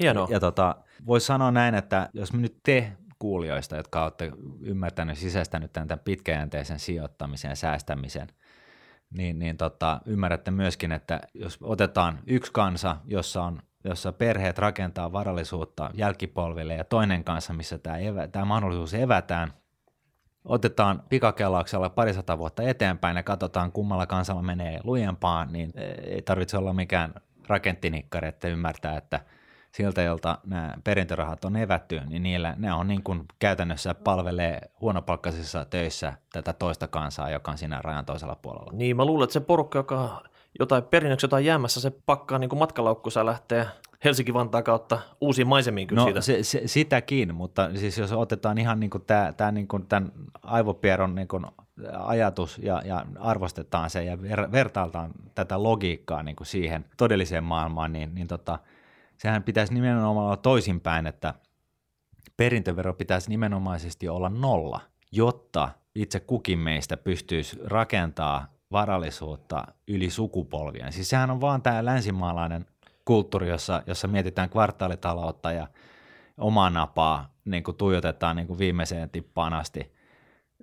[0.00, 0.26] Hienoa.
[0.30, 5.72] Ja tota, voisi sanoa näin, että jos me nyt te kuulijoista, jotka olette ymmärtänyt, sisäistänyt
[5.72, 8.28] tämän, tämän pitkäjänteisen sijoittamisen ja säästämisen,
[9.16, 15.12] niin, niin tota, ymmärrätte myöskin, että jos otetaan yksi kansa, jossa on jossa perheet rakentaa
[15.12, 19.52] varallisuutta jälkipolville ja toinen kanssa, missä tämä, evä, tämä mahdollisuus evätään,
[20.44, 26.72] otetaan pikakelauksella parisata vuotta eteenpäin ja katsotaan kummalla kansalla menee lujempaan, niin ei tarvitse olla
[26.72, 27.14] mikään
[27.48, 29.20] rakenttinikkari, että ymmärtää, että
[29.74, 35.64] siltä, jolta nämä perintörahat on evätty, niin niillä ne on niin kuin käytännössä palvelee huonopalkkaisissa
[35.64, 38.72] töissä tätä toista kansaa, joka on siinä rajan toisella puolella.
[38.72, 40.22] Niin, mä luulen, että se porukka, joka
[40.58, 43.66] jotain perinnöksi jotain jäämässä, se pakkaa niin kuin matkalaukkuunsa ja lähtee
[44.04, 46.20] Helsinki-Vantaan kautta uusiin maisemiin kyllä No siitä.
[46.20, 50.12] se, se, sitäkin, mutta siis jos otetaan ihan niin kuin tämä, tämä niin kuin tämän
[50.42, 51.46] aivopieron niin kuin
[51.92, 57.92] ajatus ja, ja arvostetaan se ja ver, vertailtaan tätä logiikkaa niin kuin siihen todelliseen maailmaan,
[57.92, 58.58] niin, niin tota,
[59.20, 61.34] sehän pitäisi nimenomaan olla toisinpäin, että
[62.36, 64.80] perintövero pitäisi nimenomaisesti olla nolla,
[65.12, 70.92] jotta itse kukin meistä pystyisi rakentaa varallisuutta yli sukupolvien.
[70.92, 72.66] Siis sehän on vaan tämä länsimaalainen
[73.04, 75.66] kulttuuri, jossa, jossa mietitään kvartaalitaloutta ja
[76.38, 79.92] omaa napaa niin kuin tuijotetaan niin kuin viimeiseen tippaan asti.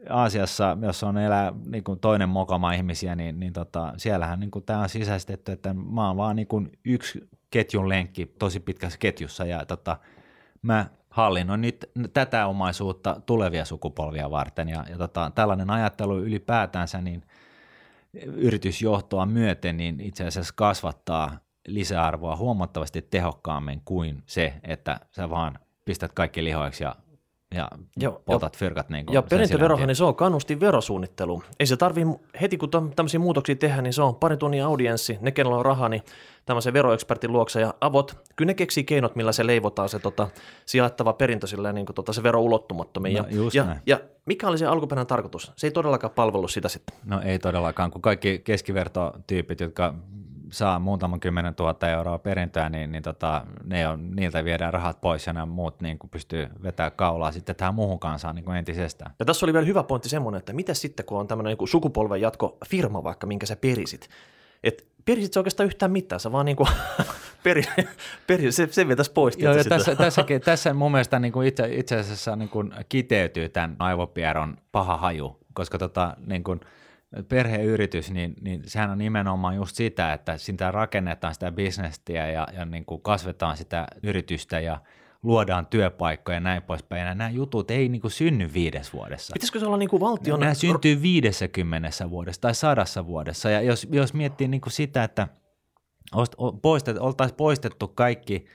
[0.10, 4.66] Aasiassa, jos on elää niin kuin toinen mokama ihmisiä, niin, niin tota, siellähän niin kuin
[4.66, 9.46] tämä on sisäistetty, että mä oon vaan niin kuin yksi ketjun lenkki tosi pitkässä ketjussa
[9.46, 9.98] ja tota,
[10.62, 17.24] mä hallinnoin nyt tätä omaisuutta tulevia sukupolvia varten ja, ja tota, tällainen ajattelu ylipäätänsä niin
[18.24, 26.12] yritysjohtoa myöten niin itse asiassa kasvattaa lisäarvoa huomattavasti tehokkaammin kuin se, että sä vaan pistät
[26.14, 26.96] kaikki lihoiksi ja,
[27.56, 28.90] ja Joo, poltat jo, fyrkat.
[28.90, 31.44] Niin ja perintöverohan, niin se on kannustin verosuunnittelu.
[31.60, 32.06] Ei se tarvii
[32.42, 35.90] heti, kun tämmöisiä muutoksia tehdään, niin se on pari tunnin audienssi, ne kenellä on rahaa,
[35.90, 36.04] niin
[36.46, 40.28] tämmöisen veroekspertin luokse ja avot, kyllä ne keksii keinot, millä se leivotaan se tota,
[40.66, 43.18] sijaittava perintö silleen, niin kuin, tota, se vero ulottumattomiin.
[43.18, 45.52] No, ja, ja, ja, mikä oli se alkuperäinen tarkoitus?
[45.56, 46.98] Se ei todellakaan palvellut sitä sitten.
[47.06, 49.94] No ei todellakaan, kun kaikki keskivertotyypit, jotka
[50.52, 55.28] saa muutaman kymmenen tuhatta euroa perintöä, niin, niin tota, ne on, niiltä viedään rahat pois
[55.28, 59.12] ja nämä muut niin kuin pystyy vetämään kaulaa sitten tähän muuhun kansaan niin kuin entisestään.
[59.20, 62.22] Ja tässä oli vielä hyvä pointti semmoinen, että mitä sitten, kun on tämmöinen niin sukupolven
[62.22, 64.10] jatko firma vaikka, minkä sä perisit,
[64.64, 66.70] että perisit se oikeastaan yhtään mitään, sä vaan niin kuin
[67.44, 67.64] peri,
[68.28, 69.38] peri, se, se vietäisi pois.
[69.38, 73.50] Joo, ja tässä, tässäkin, tässä mun mielestä niin kuin itse, itse asiassa niin kuin kiteytyy
[73.50, 76.60] tämän aivopieron paha haju, koska tota, niin kuin–
[77.30, 82.66] perheyritys, niin, niin sehän on nimenomaan just sitä, että sitä rakennetaan sitä bisnestiä ja, ja
[82.66, 84.80] niin kuin kasvetaan sitä yritystä ja
[85.24, 87.08] luodaan työpaikkoja ja näin poispäin.
[87.08, 89.34] Ja nämä jutut ei niin kuin synny viides vuodessa.
[89.34, 90.40] Pitäisikö se olla niin kuin valtion...
[90.40, 93.50] Nämä syntyy viidessäkymmenessä vuodessa tai sadassa vuodessa.
[93.50, 95.28] Ja jos, jos miettii niin kuin sitä, että
[96.62, 98.46] poistet, oltaisiin poistettu kaikki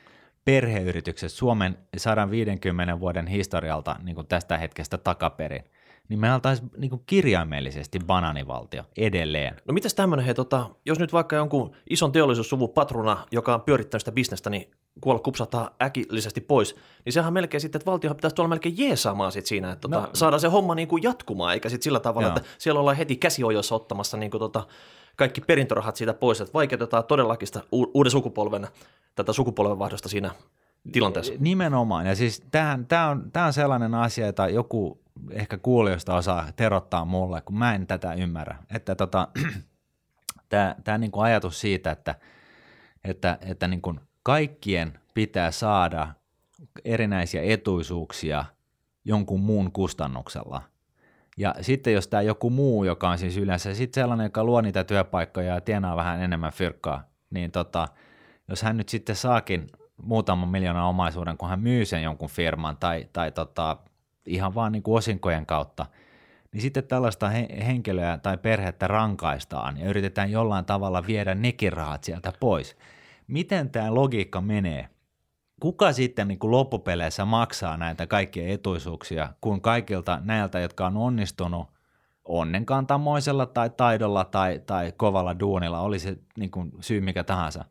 [0.45, 5.65] perheyritykset Suomen 150 vuoden historialta niin kuin tästä hetkestä takaperin–
[6.09, 9.57] niin me oltaisiin niin kirjaimellisesti bananivaltio edelleen.
[9.69, 14.01] No mitäs tämmöinen, hei, tota, jos nyt vaikka jonkun ison teollisuussuvun patruna, joka on pyörittänyt
[14.01, 18.49] sitä bisnestä, niin kuolla kupsahtaa äkillisesti pois, niin sehän melkein sitten, että valtiohan pitäisi tuolla
[18.49, 21.85] melkein jeesaamaan sit siinä, että tota, no, saadaan se homma niin kuin jatkumaan, eikä sitten
[21.85, 22.37] sillä tavalla, joo.
[22.37, 24.67] että siellä ollaan heti käsiojoissa ottamassa niin kuin tota,
[25.17, 28.69] kaikki perintörahat siitä pois, että vaikeutetaan todellakin sitä uuden sukupolven,
[29.15, 30.31] tätä sukupolvenvaihdosta siinä
[30.93, 31.33] tilanteessa.
[31.39, 37.41] Nimenomaan, ja siis tämä on, on sellainen asia, että joku ehkä kuulijoista osaa terottaa mulle,
[37.41, 38.57] kun mä en tätä ymmärrä.
[38.75, 39.29] Että tota,
[40.49, 42.15] tämä, tämä niin kuin ajatus siitä, että,
[43.05, 46.09] että, että niin kuin kaikkien pitää saada
[46.85, 48.45] erinäisiä etuisuuksia
[49.05, 50.63] jonkun muun kustannuksella.
[51.37, 54.85] Ja sitten jos tämä joku muu, joka on siis yleensä sitten sellainen, joka luo niitä
[54.85, 57.89] työpaikkoja ja tienaa vähän enemmän fyrkkaa, niin tota,
[58.49, 59.71] jos hän nyt sitten saakin
[60.03, 63.77] muutaman miljoonan omaisuuden, kun hän myy sen jonkun firman tai, tai tota,
[64.27, 65.87] ihan vaan niin kuin osinkojen kautta,
[66.53, 67.29] niin sitten tällaista
[67.67, 72.77] henkilöä tai perhettä rankaistaan ja yritetään jollain tavalla viedä nekin rahat sieltä pois.
[73.27, 74.89] Miten tämä logiikka menee?
[75.61, 81.69] Kuka sitten niin kuin loppupeleissä maksaa näitä kaikkia etuisuuksia, kun kaikilta näiltä, jotka on onnistunut
[82.25, 87.65] onnenkantamoisella tai taidolla tai, tai kovalla duunilla, oli se niin kuin syy mikä tahansa,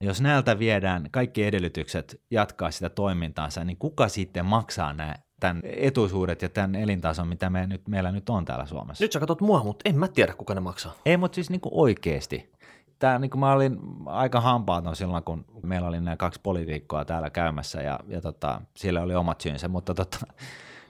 [0.00, 6.42] jos näiltä viedään kaikki edellytykset jatkaa sitä toimintaansa, niin kuka sitten maksaa nämä tämän etuisuudet
[6.42, 9.04] ja tämän elintason, mitä me nyt, meillä nyt on täällä Suomessa.
[9.04, 10.94] Nyt sä katsot mua, mutta en mä tiedä, kuka ne maksaa.
[11.06, 12.52] Ei, mutta siis niin kuin oikeasti.
[12.98, 17.30] Tämä, niin kuin mä olin aika hampaaton silloin, kun meillä oli nämä kaksi poliitikkoa täällä
[17.30, 20.18] käymässä ja, ja tota, siellä oli omat syynsä, mutta tota,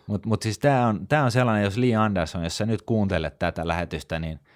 [0.06, 3.38] mutta mut siis tämä on, tää on sellainen, jos Lee Anderson, jos sä nyt kuuntelet
[3.38, 4.40] tätä lähetystä, niin–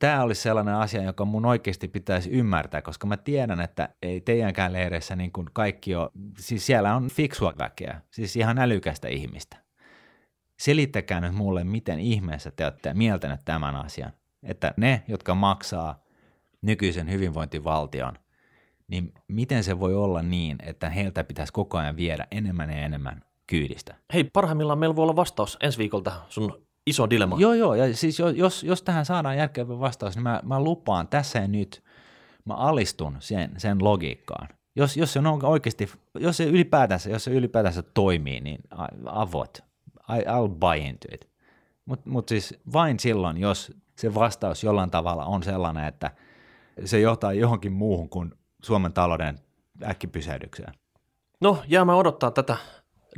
[0.00, 4.72] tämä olisi sellainen asia, joka mun oikeasti pitäisi ymmärtää, koska mä tiedän, että ei teidänkään
[4.72, 9.56] leireissä niin kuin kaikki on, siis siellä on fiksua väkeä, siis ihan älykästä ihmistä.
[10.58, 16.02] Selittäkää nyt mulle, miten ihmeessä te olette mieltäneet tämän asian, että ne, jotka maksaa
[16.62, 18.14] nykyisen hyvinvointivaltion,
[18.88, 23.24] niin miten se voi olla niin, että heiltä pitäisi koko ajan viedä enemmän ja enemmän
[23.46, 23.94] kyydistä?
[24.12, 27.36] Hei, parhaimmillaan meillä voi olla vastaus ensi viikolta sun iso dilemma.
[27.38, 31.38] Joo, joo, ja siis jos, jos tähän saadaan järkevä vastaus, niin mä, mä lupaan tässä
[31.38, 31.82] ja nyt,
[32.44, 34.48] mä alistun sen, sen logiikkaan.
[34.76, 38.60] Jos, jos se on oikeasti, jos se ylipäätänsä, jos se ylipäätänsä toimii, niin
[39.06, 39.58] avot,
[40.08, 41.30] I, I'll buy into it.
[41.84, 46.10] Mutta mut siis vain silloin, jos se vastaus jollain tavalla on sellainen, että
[46.84, 49.38] se johtaa johonkin muuhun kuin Suomen talouden
[49.84, 50.74] äkkipysähdykseen.
[51.40, 52.56] No, jäämään odottaa tätä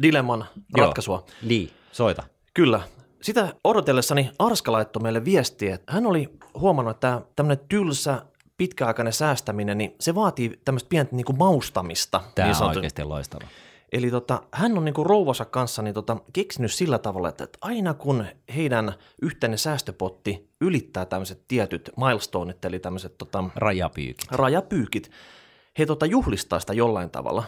[0.03, 0.45] dilemman
[0.77, 0.87] Joo.
[0.87, 1.27] ratkaisua.
[1.43, 2.23] Li, soita.
[2.55, 2.81] Kyllä.
[3.23, 8.23] Sitä odotellessani Arska laittoi meille viestiä, että hän oli huomannut, että tämmöinen tylsä
[8.57, 12.21] pitkäaikainen säästäminen, niin se vaatii tämmöistä pientä niin kuin maustamista.
[12.35, 13.47] Tämä niin on oikeasti loistava.
[13.93, 17.95] Eli tota, hän on niinku rouvansa kanssa niin tota, keksinyt sillä tavalla, että, että aina
[17.95, 18.25] kun
[18.57, 24.33] heidän yhteinen säästöpotti ylittää tämmöiset tietyt milestoneit, eli tämmöiset tota, Rajapyykit.
[24.33, 25.11] rajapyykit,
[25.79, 27.45] he tota, juhlistaa sitä jollain tavalla.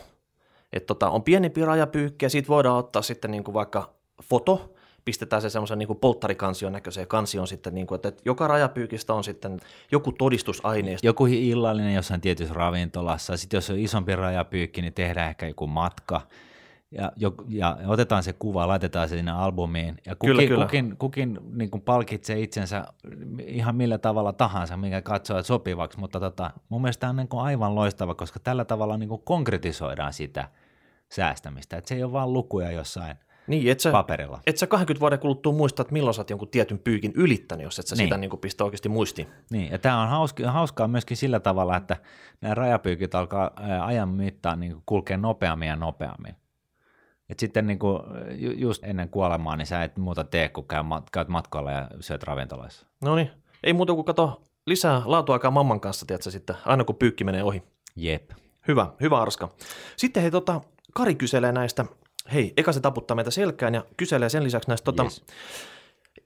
[0.72, 4.73] Että tota, on pienempi rajapyykki ja siitä voidaan ottaa sitten niinku vaikka foto,
[5.04, 9.60] pistetään se semmoisen niinku polttarikansion näköiseen kansioon sitten, niinku, että, että joka rajapyykistä on sitten
[9.92, 11.06] joku todistusaineisto.
[11.06, 13.36] Joku illallinen jossain tietyssä ravintolassa.
[13.36, 16.20] Sitten jos on isompi rajapyykki, niin tehdään ehkä joku matka.
[16.90, 19.96] Ja, jo, ja otetaan se kuva, laitetaan se sinne albumiin.
[20.06, 20.64] Ja kukin, Kyllä, kyllä.
[20.64, 22.84] kukin, kukin niin kuin palkitsee itsensä
[23.46, 25.98] ihan millä tavalla tahansa, mikä katsoo sopivaksi.
[25.98, 29.22] Mutta tota, mun mielestä tämä on niin kuin aivan loistava, koska tällä tavalla niin kuin
[29.24, 30.48] konkretisoidaan sitä
[31.12, 31.76] säästämistä.
[31.76, 34.40] Että se ei ole vain lukuja jossain Niin, et sä, paperilla.
[34.46, 37.78] et sä 20 vuoden kuluttua muista, että milloin sä oot jonkun tietyn pyykin ylittänyt, jos
[37.78, 38.06] et sä Niin.
[38.06, 39.28] sitä niinku pistä oikeasti muistiin.
[39.50, 41.96] Niin, ja tämä on hauska, hauskaa myöskin sillä tavalla, että
[42.40, 43.50] nämä rajapyykit alkaa
[43.84, 46.34] ajan mittaan niin kulkea nopeammin ja nopeammin.
[47.28, 50.82] Et sitten niin kuin, ju, just ennen kuolemaa, niin sä et muuta tee, kun käy,
[51.12, 52.86] käyt matkoilla ja syöt ravintoloissa.
[53.00, 53.30] No niin,
[53.64, 57.62] ei muuta kuin kato lisää laatuaikaa mamman kanssa, tiedätkö sitten, aina kun pyykki menee ohi.
[57.96, 58.30] Jep.
[58.68, 59.48] Hyvä, hyvä Arska.
[59.96, 60.60] Sitten hei, tota,
[60.94, 61.84] Kari kyselee näistä,
[62.32, 65.24] hei, eka se taputtaa meitä selkään ja kyselee sen lisäksi näistä tota, Yes.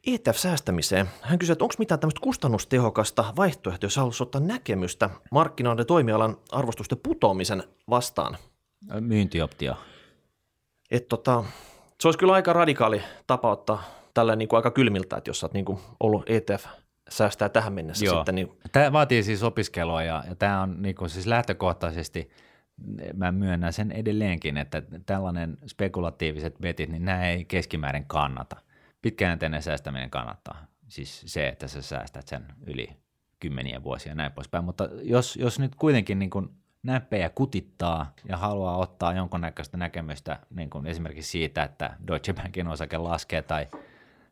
[0.07, 1.07] ETF-säästämiseen.
[1.23, 6.99] Hän kysyy, että onko mitään tämmöistä kustannustehokasta vaihtoehtoa, jos haluaisi ottaa näkemystä markkinoiden toimialan arvostusten
[7.03, 8.37] putoamisen vastaan.
[9.01, 9.75] Myyntioptio.
[10.91, 11.45] Et tota,
[12.01, 13.83] se olisi kyllä aika radikaali tapa ottaa
[14.15, 16.67] tällä niin kuin aika kylmiltä, että jos oot niin kuin ollut ETF
[17.11, 18.17] säästää tähän mennessä Joo.
[18.17, 22.31] sitten, niin Tämä vaatii siis opiskelua ja, ja tämä on niin kuin siis lähtökohtaisesti,
[23.15, 28.57] mä myönnän sen edelleenkin, että tällainen spekulatiiviset betit, niin nämä ei keskimäärin kannata.
[29.03, 30.67] Pitkäjänteinen säästäminen kannattaa.
[30.89, 32.97] Siis se, että sä säästät sen yli
[33.41, 34.65] kymmeniä vuosia ja näin poispäin.
[34.65, 36.49] Mutta jos, jos nyt kuitenkin niin kuin
[36.83, 42.99] näppejä kutittaa ja haluaa ottaa jonkunnäköistä näkemystä niin kuin esimerkiksi siitä, että Deutsche Bankin osake
[42.99, 43.67] laskee tai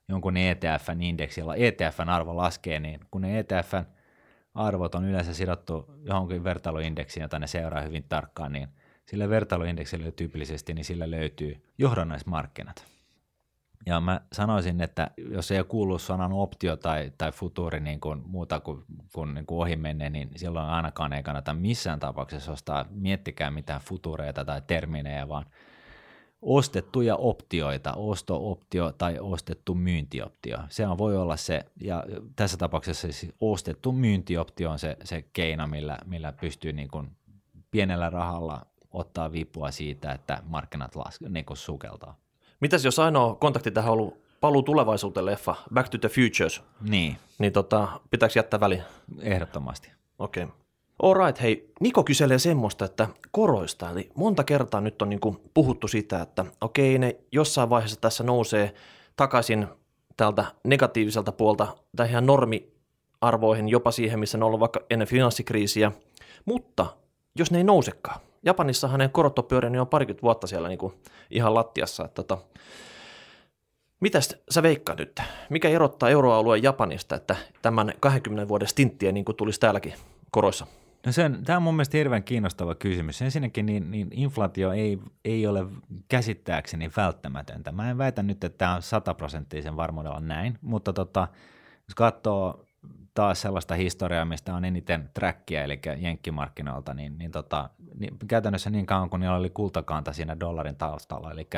[0.08, 3.84] jonkun ETFn indeksillä, ETFn arvo laskee, niin kun ne ETFn
[4.56, 8.68] arvot on yleensä sidottu johonkin vertailuindeksiin, jota ne seuraa hyvin tarkkaan, niin
[9.06, 12.84] sillä vertailuindeksillä tyypillisesti niin sillä löytyy johdannaismarkkinat.
[13.86, 18.22] Ja mä sanoisin, että jos ei ole kuullut sanan optio tai, tai futuri niin kuin
[18.26, 22.84] muuta kuin, kuin, niin kuin ohi menne, niin silloin ainakaan ei kannata missään tapauksessa ostaa,
[22.90, 25.46] miettikää mitään futureita tai terminejä, vaan
[26.42, 30.58] ostettuja optioita, osto-optio tai ostettu myyntioptio.
[30.68, 32.04] Se on, voi olla se, ja
[32.36, 37.10] tässä tapauksessa siis ostettu myyntioptio on se, se keino, millä, millä pystyy niin kuin
[37.70, 42.16] pienellä rahalla ottaa vipua siitä, että markkinat las, niin kuin sukeltaa.
[42.60, 47.16] mitäs jos ainoa kontakti tähän on ollut paluu tulevaisuuteen leffa, Back to the Futures, Niin,
[47.38, 48.82] niin tota, pitääkö jättää väliin?
[49.20, 49.90] ehdottomasti.
[50.18, 50.44] Okei.
[50.44, 50.56] Okay.
[51.02, 56.22] Alright, hei, Niko kyselee semmoista, että koroista, eli monta kertaa nyt on niinku puhuttu sitä,
[56.22, 58.74] että okei, ne jossain vaiheessa tässä nousee
[59.16, 59.66] takaisin
[60.16, 65.92] tältä negatiiviselta puolta tai ihan normiarvoihin, jopa siihen, missä ne on ollut vaikka ennen finanssikriisiä,
[66.44, 66.86] mutta
[67.38, 70.94] jos ne ei nousekaan, Japanissahan ne korot on pyörinyt jo parikymmentä vuotta siellä niinku
[71.30, 72.38] ihan lattiassa, että tota,
[74.00, 75.22] Mitäs sä veikkaat nyt?
[75.50, 79.94] Mikä erottaa euroalueen Japanista, että tämän 20 vuoden stinttiä niin kuin tulisi täälläkin
[80.30, 80.66] koroissa?
[81.06, 83.22] No sen, tämä on mun mielestä hirveän kiinnostava kysymys.
[83.22, 85.66] Ensinnäkin niin, niin inflaatio ei, ei ole
[86.08, 87.72] käsittääkseni välttämätöntä.
[87.72, 91.28] Mä en väitä nyt, että tämä on sataprosenttisen varmuudella näin, mutta tota,
[91.88, 92.66] jos katsoo
[93.14, 98.86] taas sellaista historiaa, mistä on eniten trackia, eli jenkkimarkkinoilta, niin, niin, tota, niin käytännössä niin
[98.86, 101.48] kauan kuin niillä oli kultakanta siinä dollarin taustalla, eli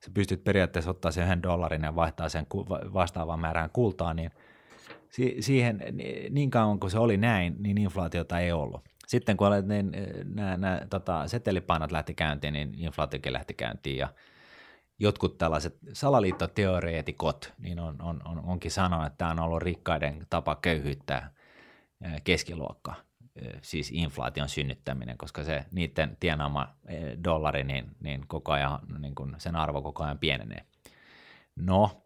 [0.00, 2.46] sä pystyt periaatteessa ottaa sen yhden dollarin ja vaihtaa sen
[2.92, 4.30] vastaavaan määrään kultaa, niin
[5.10, 8.95] si- siihen, ni- niin kauan kuin se oli näin, niin inflaatiota ei ollut.
[9.06, 9.92] Sitten kun olet, niin,
[10.24, 14.08] nämä, nämä tota, setelipainot lähti käyntiin, niin inflaatiokin lähti käyntiin ja
[14.98, 20.56] jotkut tällaiset salaliittoteoreetikot niin on, on, on, onkin sanonut, että tämä on ollut rikkaiden tapa
[20.62, 21.30] köyhyyttää
[22.02, 26.74] ää, keskiluokka, ää, siis inflaation synnyttäminen, koska se niiden tienaama
[27.24, 30.64] dollari, niin, niin koko ajan, niin kuin sen arvo koko ajan pienenee.
[31.56, 32.02] No,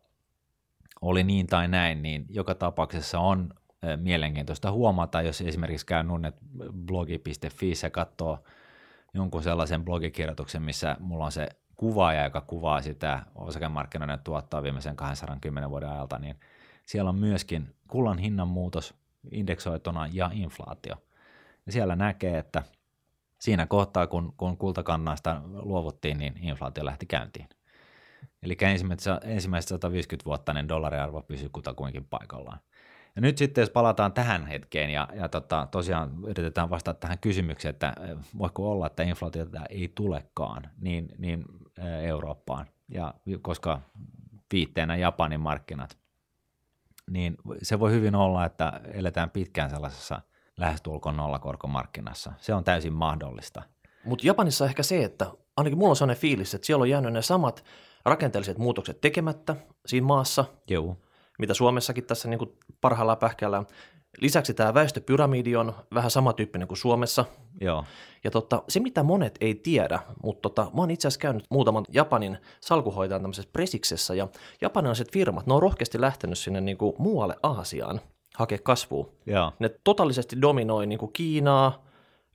[1.00, 3.54] oli niin tai näin, niin joka tapauksessa on
[3.96, 8.38] mielenkiintoista huomata, jos esimerkiksi käy nunnetblogi.fi ja katsoo
[9.14, 15.70] jonkun sellaisen blogikirjoituksen, missä mulla on se kuvaaja, joka kuvaa sitä osakemarkkinoiden tuottaa viimeisen 210
[15.70, 16.36] vuoden ajalta, niin
[16.86, 18.94] siellä on myöskin kullan hinnan muutos
[19.30, 20.94] indeksoituna ja inflaatio.
[21.66, 22.62] Ja siellä näkee, että
[23.40, 27.48] Siinä kohtaa, kun, kun kultakannaista luovuttiin, niin inflaatio lähti käyntiin.
[28.42, 32.60] Eli ensimmäiset, ensimmäiset 150 vuotta niin dollariarvo pysyy kutakuinkin paikallaan.
[33.16, 37.70] Ja nyt sitten jos palataan tähän hetkeen ja, ja tota, tosiaan yritetään vastata tähän kysymykseen,
[37.70, 37.94] että
[38.38, 41.44] voiko olla, että inflaatiota ei tulekaan niin, niin
[42.03, 43.81] Eurooppaan, ja koska
[44.53, 45.99] viitteenä Japanin markkinat,
[47.11, 50.20] niin se voi hyvin olla, että eletään pitkään sellaisessa
[50.57, 52.33] lähestulkoon nollakorkomarkkinassa.
[52.38, 53.62] Se on täysin mahdollista.
[54.05, 57.23] Mutta Japanissa ehkä se, että ainakin mulla on sellainen fiilis, että siellä on jäänyt ne
[57.23, 57.64] samat
[58.05, 60.96] rakenteelliset muutokset tekemättä siinä maassa, Joo.
[61.40, 63.66] Mitä Suomessakin tässä niin kuin parhaillaan pähkäillään.
[64.20, 67.24] Lisäksi tämä väestöpyramidi on vähän samantyyppinen kuin Suomessa.
[67.61, 67.85] Joo.
[68.24, 71.85] Ja tota, se, mitä monet ei tiedä, mutta tota, mä oon itse asiassa käynyt muutaman
[71.92, 74.29] Japanin salkuhoitajan tämmöisessä presiksessä, ja
[74.61, 78.00] japanilaiset firmat, ne on rohkeasti lähtenyt sinne niin kuin muualle Aasiaan
[78.37, 79.09] hakea kasvua.
[79.26, 79.53] Joo.
[79.59, 81.85] Ne totaalisesti dominoi niin kuin Kiinaa,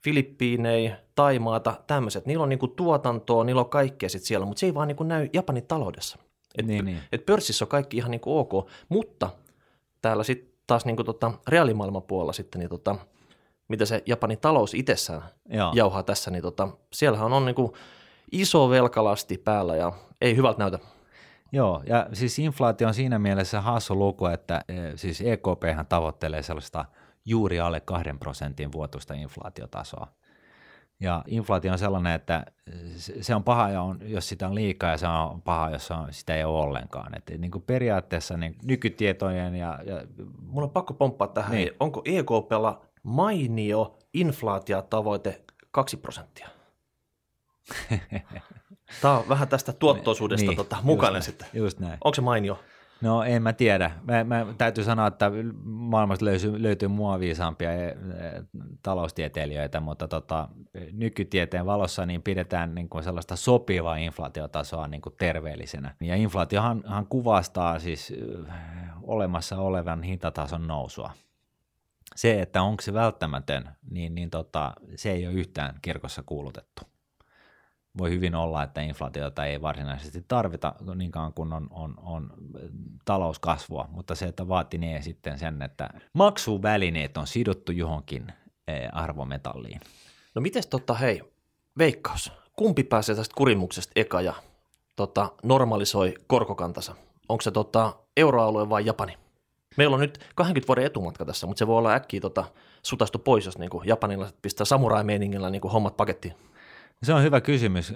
[0.02, 2.26] Filippiinei, Taimaata, tämmöiset.
[2.26, 4.96] Niillä on niin kuin tuotantoa, niillä on kaikkea sit siellä, mutta se ei vaan niin
[4.96, 6.18] kuin näy Japanin taloudessa.
[6.58, 6.98] Et, Niin, niin.
[7.12, 9.30] et pörssissä on kaikki ihan niin kuin ok, mutta
[10.02, 12.96] täällä sitten taas niin kuin tota, reaalimaailman puolella sitten, niin tota,
[13.68, 15.72] mitä se Japanin talous itsessään Joo.
[15.74, 17.72] jauhaa tässä, niin tota, siellähän on niin kuin
[18.32, 20.78] iso velkalasti päällä ja ei hyvältä näytä.
[21.52, 26.84] Joo, ja siis inflaatio on siinä mielessä hassu luku, että eh, siis EKP tavoittelee sellaista
[27.24, 30.06] juuri alle kahden prosentin vuotuista inflaatiotasoa.
[31.00, 32.44] Ja inflaatio on sellainen, että
[32.96, 33.68] se- se on paha,
[34.02, 37.14] jos sitä on liikaa, ja se on paha, jos on, sitä ei ole ollenkaan.
[37.16, 40.02] Et niin kuin periaatteessa niin nykytietojen ja, ja
[40.42, 41.64] Mulla on pakko pomppaa tähän, Niin.
[41.66, 41.76] niin.
[41.80, 46.48] onko EKPlla mainio inflaatiotavoite 2 prosenttia?
[49.02, 51.48] Tämä on vähän tästä tuottoisuudesta niin, tota, mukainen just, sitten.
[51.52, 51.98] Just näin.
[52.04, 52.58] Onko se mainio?
[53.00, 53.90] No en mä tiedä.
[54.04, 55.30] Mä, mä täytyy sanoa, että
[55.64, 57.94] maailmasta löytyy, löytyy mua viisaampia eh,
[58.82, 60.48] taloustieteilijöitä, mutta tota,
[60.92, 65.94] nykytieteen valossa niin pidetään niin kuin sellaista sopivaa inflaatiotasoa niin kuin terveellisenä.
[66.00, 68.44] Ja inflaatiohan han kuvastaa siis eh,
[69.02, 71.10] olemassa olevan hintatason nousua.
[72.16, 76.82] Se, että onko se välttämätön, niin, niin tota, se ei ole yhtään kirkossa kuulutettu
[77.98, 82.30] voi hyvin olla, että inflaatiota ei varsinaisesti tarvita niin kauan kuin on, on, on
[83.04, 88.32] talouskasvua, mutta se, että vaatinee sitten sen, että maksuvälineet on sidottu johonkin
[88.68, 89.80] eh, arvometalliin.
[90.34, 91.22] No mites tota, hei,
[91.78, 94.34] veikkaus, kumpi pääsee tästä kurimuksesta eka ja
[94.96, 96.94] tota, normalisoi korkokantansa?
[97.28, 99.18] Onko se tota, euroalue vai Japani?
[99.76, 102.44] Meillä on nyt 20 vuoden etumatka tässä, mutta se voi olla äkkiä tota,
[102.82, 106.34] sutastu pois, jos niin japanilaiset pistää samurai-meiningillä niin hommat pakettiin.
[107.02, 107.94] Se on hyvä kysymys.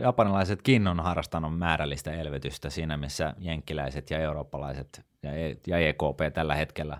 [0.00, 6.54] Japanilaisetkin on harrastanut määrällistä elvytystä siinä, missä jenkkiläiset ja eurooppalaiset ja E- ja EKP tällä
[6.54, 6.98] hetkellä.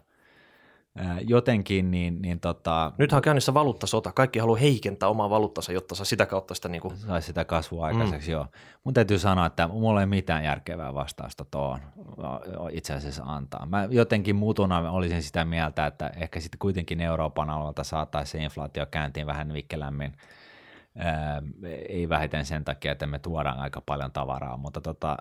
[1.29, 4.13] Jotenkin niin, niin tota, Nythän on käynnissä valuuttasota.
[4.13, 7.87] Kaikki haluaa heikentää omaa valuuttansa, jotta saa sitä kautta sitä niin kuin, saisi sitä kasvua
[7.87, 8.33] aikaiseksi, mm.
[8.33, 8.47] joo.
[8.85, 11.81] Mun täytyy sanoa, että mulla ei mitään järkevää vastausta tuohon
[12.71, 13.67] itse asiassa antaa.
[13.67, 18.87] Mä jotenkin muutuna olisin sitä mieltä, että ehkä sitten kuitenkin Euroopan alueelta saataisiin se inflaatio
[18.87, 20.13] käyntiin vähän vikkelämmin.
[21.89, 25.17] Ei vähiten sen takia, että me tuodaan aika paljon tavaraa, mutta tota,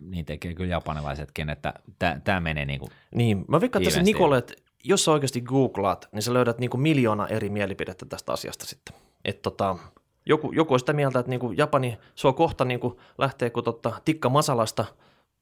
[0.00, 1.74] niin tekee kyllä japanilaisetkin, että
[2.24, 4.02] tämä menee niin kuin, Niin, mä veikkaan tässä.
[4.02, 8.66] Nikolle, että jos sä oikeasti googlaat, niin sä löydät niinku miljoona eri mielipidettä tästä asiasta
[8.66, 8.94] sitten.
[9.24, 9.76] Et tota,
[10.26, 14.28] joku, joku on sitä mieltä, että niinku Japani sua kohta niinku lähtee kuin tota, tikka
[14.28, 14.84] masalasta,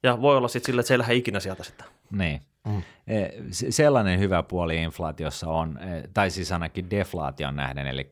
[0.02, 1.87] ja voi olla sitten sille, että se ei lähde ikinä sieltä sitten.
[2.11, 2.40] niin.
[2.66, 2.83] Mm.
[3.07, 8.09] Eh, se- Sellainen hyvä puoli inflaatiossa on, eh, tai siis ainakin deflaation nähden, eli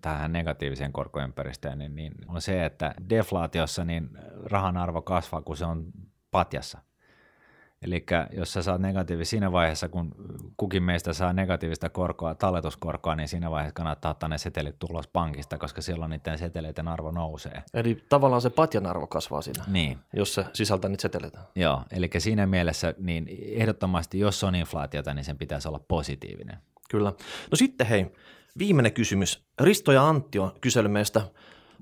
[0.00, 4.10] tähän negatiiviseen korkoympäristöön, niin, niin on se, että deflaatiossa niin
[4.44, 5.86] rahan arvo kasvaa, kun se on
[6.30, 6.78] patjassa.
[7.84, 10.14] Eli jos sä saat negatiivista siinä vaiheessa, kun
[10.56, 15.58] kukin meistä saa negatiivista korkoa, talletuskorkoa, niin siinä vaiheessa kannattaa ottaa ne setelit tulos pankista,
[15.58, 17.62] koska silloin niiden seteleiden arvo nousee.
[17.74, 21.38] Eli tavallaan se patjan arvo kasvaa siinä, Niin, jos se sisältää niitä seteleitä.
[21.54, 26.56] Joo, eli siinä mielessä niin ehdottomasti, jos on inflaatiota, niin sen pitäisi olla positiivinen.
[26.90, 27.12] Kyllä.
[27.50, 28.12] No sitten hei,
[28.58, 29.44] viimeinen kysymys.
[29.60, 31.22] Risto ja Antti on kysellyt meistä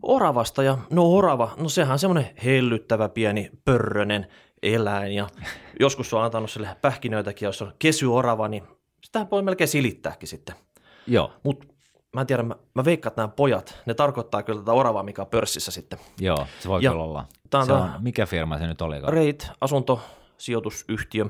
[0.02, 4.26] oravasta ja no orava, no sehän on semmoinen hellyttävä pieni pörrönen
[4.62, 5.26] eläin ja
[5.80, 8.62] joskus on antanut sille pähkinöitäkin, jos on kesyorava, niin
[9.04, 10.54] sitä voi melkein silittääkin sitten.
[11.06, 11.66] Joo, Mutta
[12.14, 15.22] mä en tiedä, mä, mä veikkaan, että nämä pojat, ne tarkoittaa kyllä tätä oravaa, mikä
[15.22, 15.98] on pörssissä sitten.
[16.20, 17.26] joo, se voi Ja kyllä olla.
[17.66, 18.96] se on, mikä firma se nyt oli?
[19.06, 21.26] Reit, asuntosijoitusyhtiö.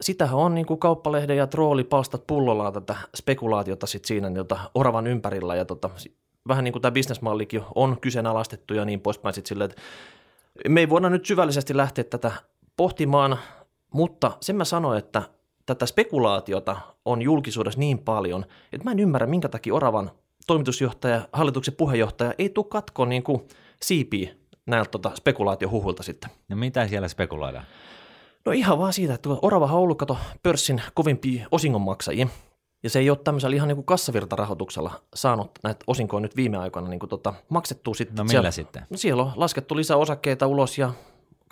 [0.00, 5.06] Sitähän on niin kuin kauppalehden ja troolipalstat pullollaan tätä spekulaatiota sit siinä niin tota, oravan
[5.06, 5.90] ympärillä ja tota,
[6.48, 9.82] vähän niin kuin tämä bisnesmallikin on kyseenalaistettu ja niin poispäin sit silleen, että
[10.68, 12.32] me ei voida nyt syvällisesti lähteä tätä
[12.82, 13.38] pohtimaan,
[13.94, 15.22] mutta sen mä sanoin, että
[15.66, 20.10] tätä spekulaatiota on julkisuudessa niin paljon, että mä en ymmärrä, minkä takia oravan
[20.46, 23.48] toimitusjohtaja, hallituksen puheenjohtaja ei tule katkoon niin kuin
[23.82, 24.30] siipiä
[24.66, 26.30] näiltä tota spekulaatiohuhuilta sitten.
[26.48, 27.64] No mitä siellä spekuloidaan?
[28.44, 32.26] No ihan vaan siitä, että Orava on ollut kato pörssin kovimpia osingonmaksajia.
[32.82, 36.88] Ja se ei ole tämmöisellä ihan niin kuin kassavirtarahoituksella saanut näitä osinkoja nyt viime aikoina
[36.88, 38.16] niin kuin tota, maksettua sitten.
[38.16, 38.86] No millä siellä, sitten?
[38.90, 40.92] No siellä on laskettu lisää osakkeita ulos ja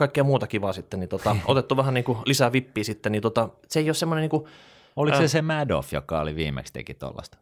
[0.01, 3.49] kaikkea muuta kivaa sitten, niin tota, otettu vähän niin kuin lisää vippiä sitten, niin tota,
[3.69, 4.45] se ei ole semmoinen niin kuin,
[4.97, 5.23] Oliko Äh.
[5.23, 7.39] se se Madoff, joka oli viimeksi teki tollasta?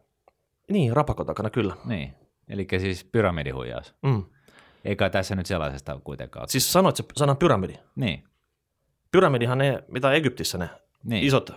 [0.71, 1.75] niin rapakon takana kyllä.
[1.85, 2.13] Niin,
[2.47, 3.95] eli siis pyramidihuijaus.
[4.01, 4.23] Mm.
[4.85, 6.49] Eikä tässä nyt sellaisesta kuitenkaan.
[6.49, 7.73] Siis sanoit se sanan pyramidi.
[7.95, 8.23] Niin,
[9.11, 10.69] Pyramidihan ne, mitä Egyptissä ne
[11.03, 11.49] niin, isot,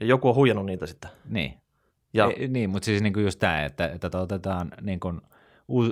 [0.00, 1.10] ja joku on huijannut niitä sitten.
[1.28, 1.54] niin.
[2.12, 5.20] Ja E, niin, mutta siis niinku just tämä, että, että otetaan niin kuin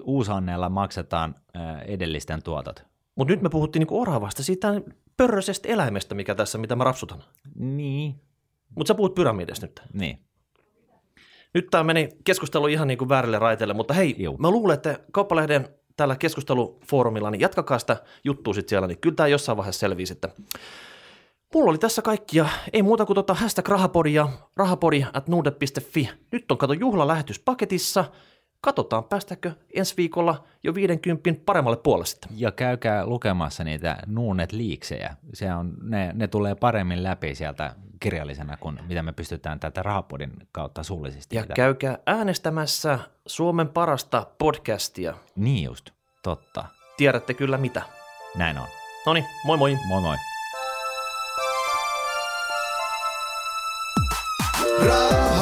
[0.05, 2.85] uusanneella maksetaan ää, edellisten tuotot.
[3.15, 4.69] Mutta nyt me puhuttiin niinku oravasta, siitä
[5.17, 7.25] pörröisestä eläimestä, mikä tässä, mitä mä rapsutan.
[7.55, 8.15] Niin,
[8.77, 9.83] Mutta sä puhut pyramidista nyt.
[9.93, 10.19] niin.
[11.55, 14.37] Nyt tämä meni keskustelu ihan niin kuin väärille raiteille, mutta hei, Juu.
[14.39, 19.27] mä luulen, että Kauppalehden tällä keskustelufoorumilla, niin jatkakaa sitä juttua sitten siellä, niin kyllä tämä
[19.27, 20.31] jossain vaiheessa selviää sitten.
[21.55, 26.11] Mulla oli tässä kaikki ja ei muuta kuin tota hashtag rahapodi ja rahapodi at nuude.fi.
[26.33, 28.05] Nyt on kato juhlalähetys paketissa.
[28.65, 32.31] Katsotaan, päästäänkö ensi viikolla jo 50 paremmalle puolelle sitten.
[32.37, 35.17] Ja käykää lukemassa niitä nuunet liiksejä.
[35.35, 40.33] Se on, ne, ne tulee paremmin läpi sieltä kirjallisena kuin mitä me pystytään tätä rahapodin
[40.53, 41.37] kautta suullisesti.
[41.37, 41.57] Ja pitämään.
[41.57, 45.15] käykää äänestämässä Suomen parasta podcastia.
[45.37, 45.91] Niin just,
[46.23, 46.65] totta.
[46.97, 47.83] Tiedätte kyllä mitä.
[48.37, 48.67] Näin on.
[49.07, 49.79] No niin, moi moi.
[49.89, 50.17] Moi moi.
[54.87, 55.42] Raha, raha,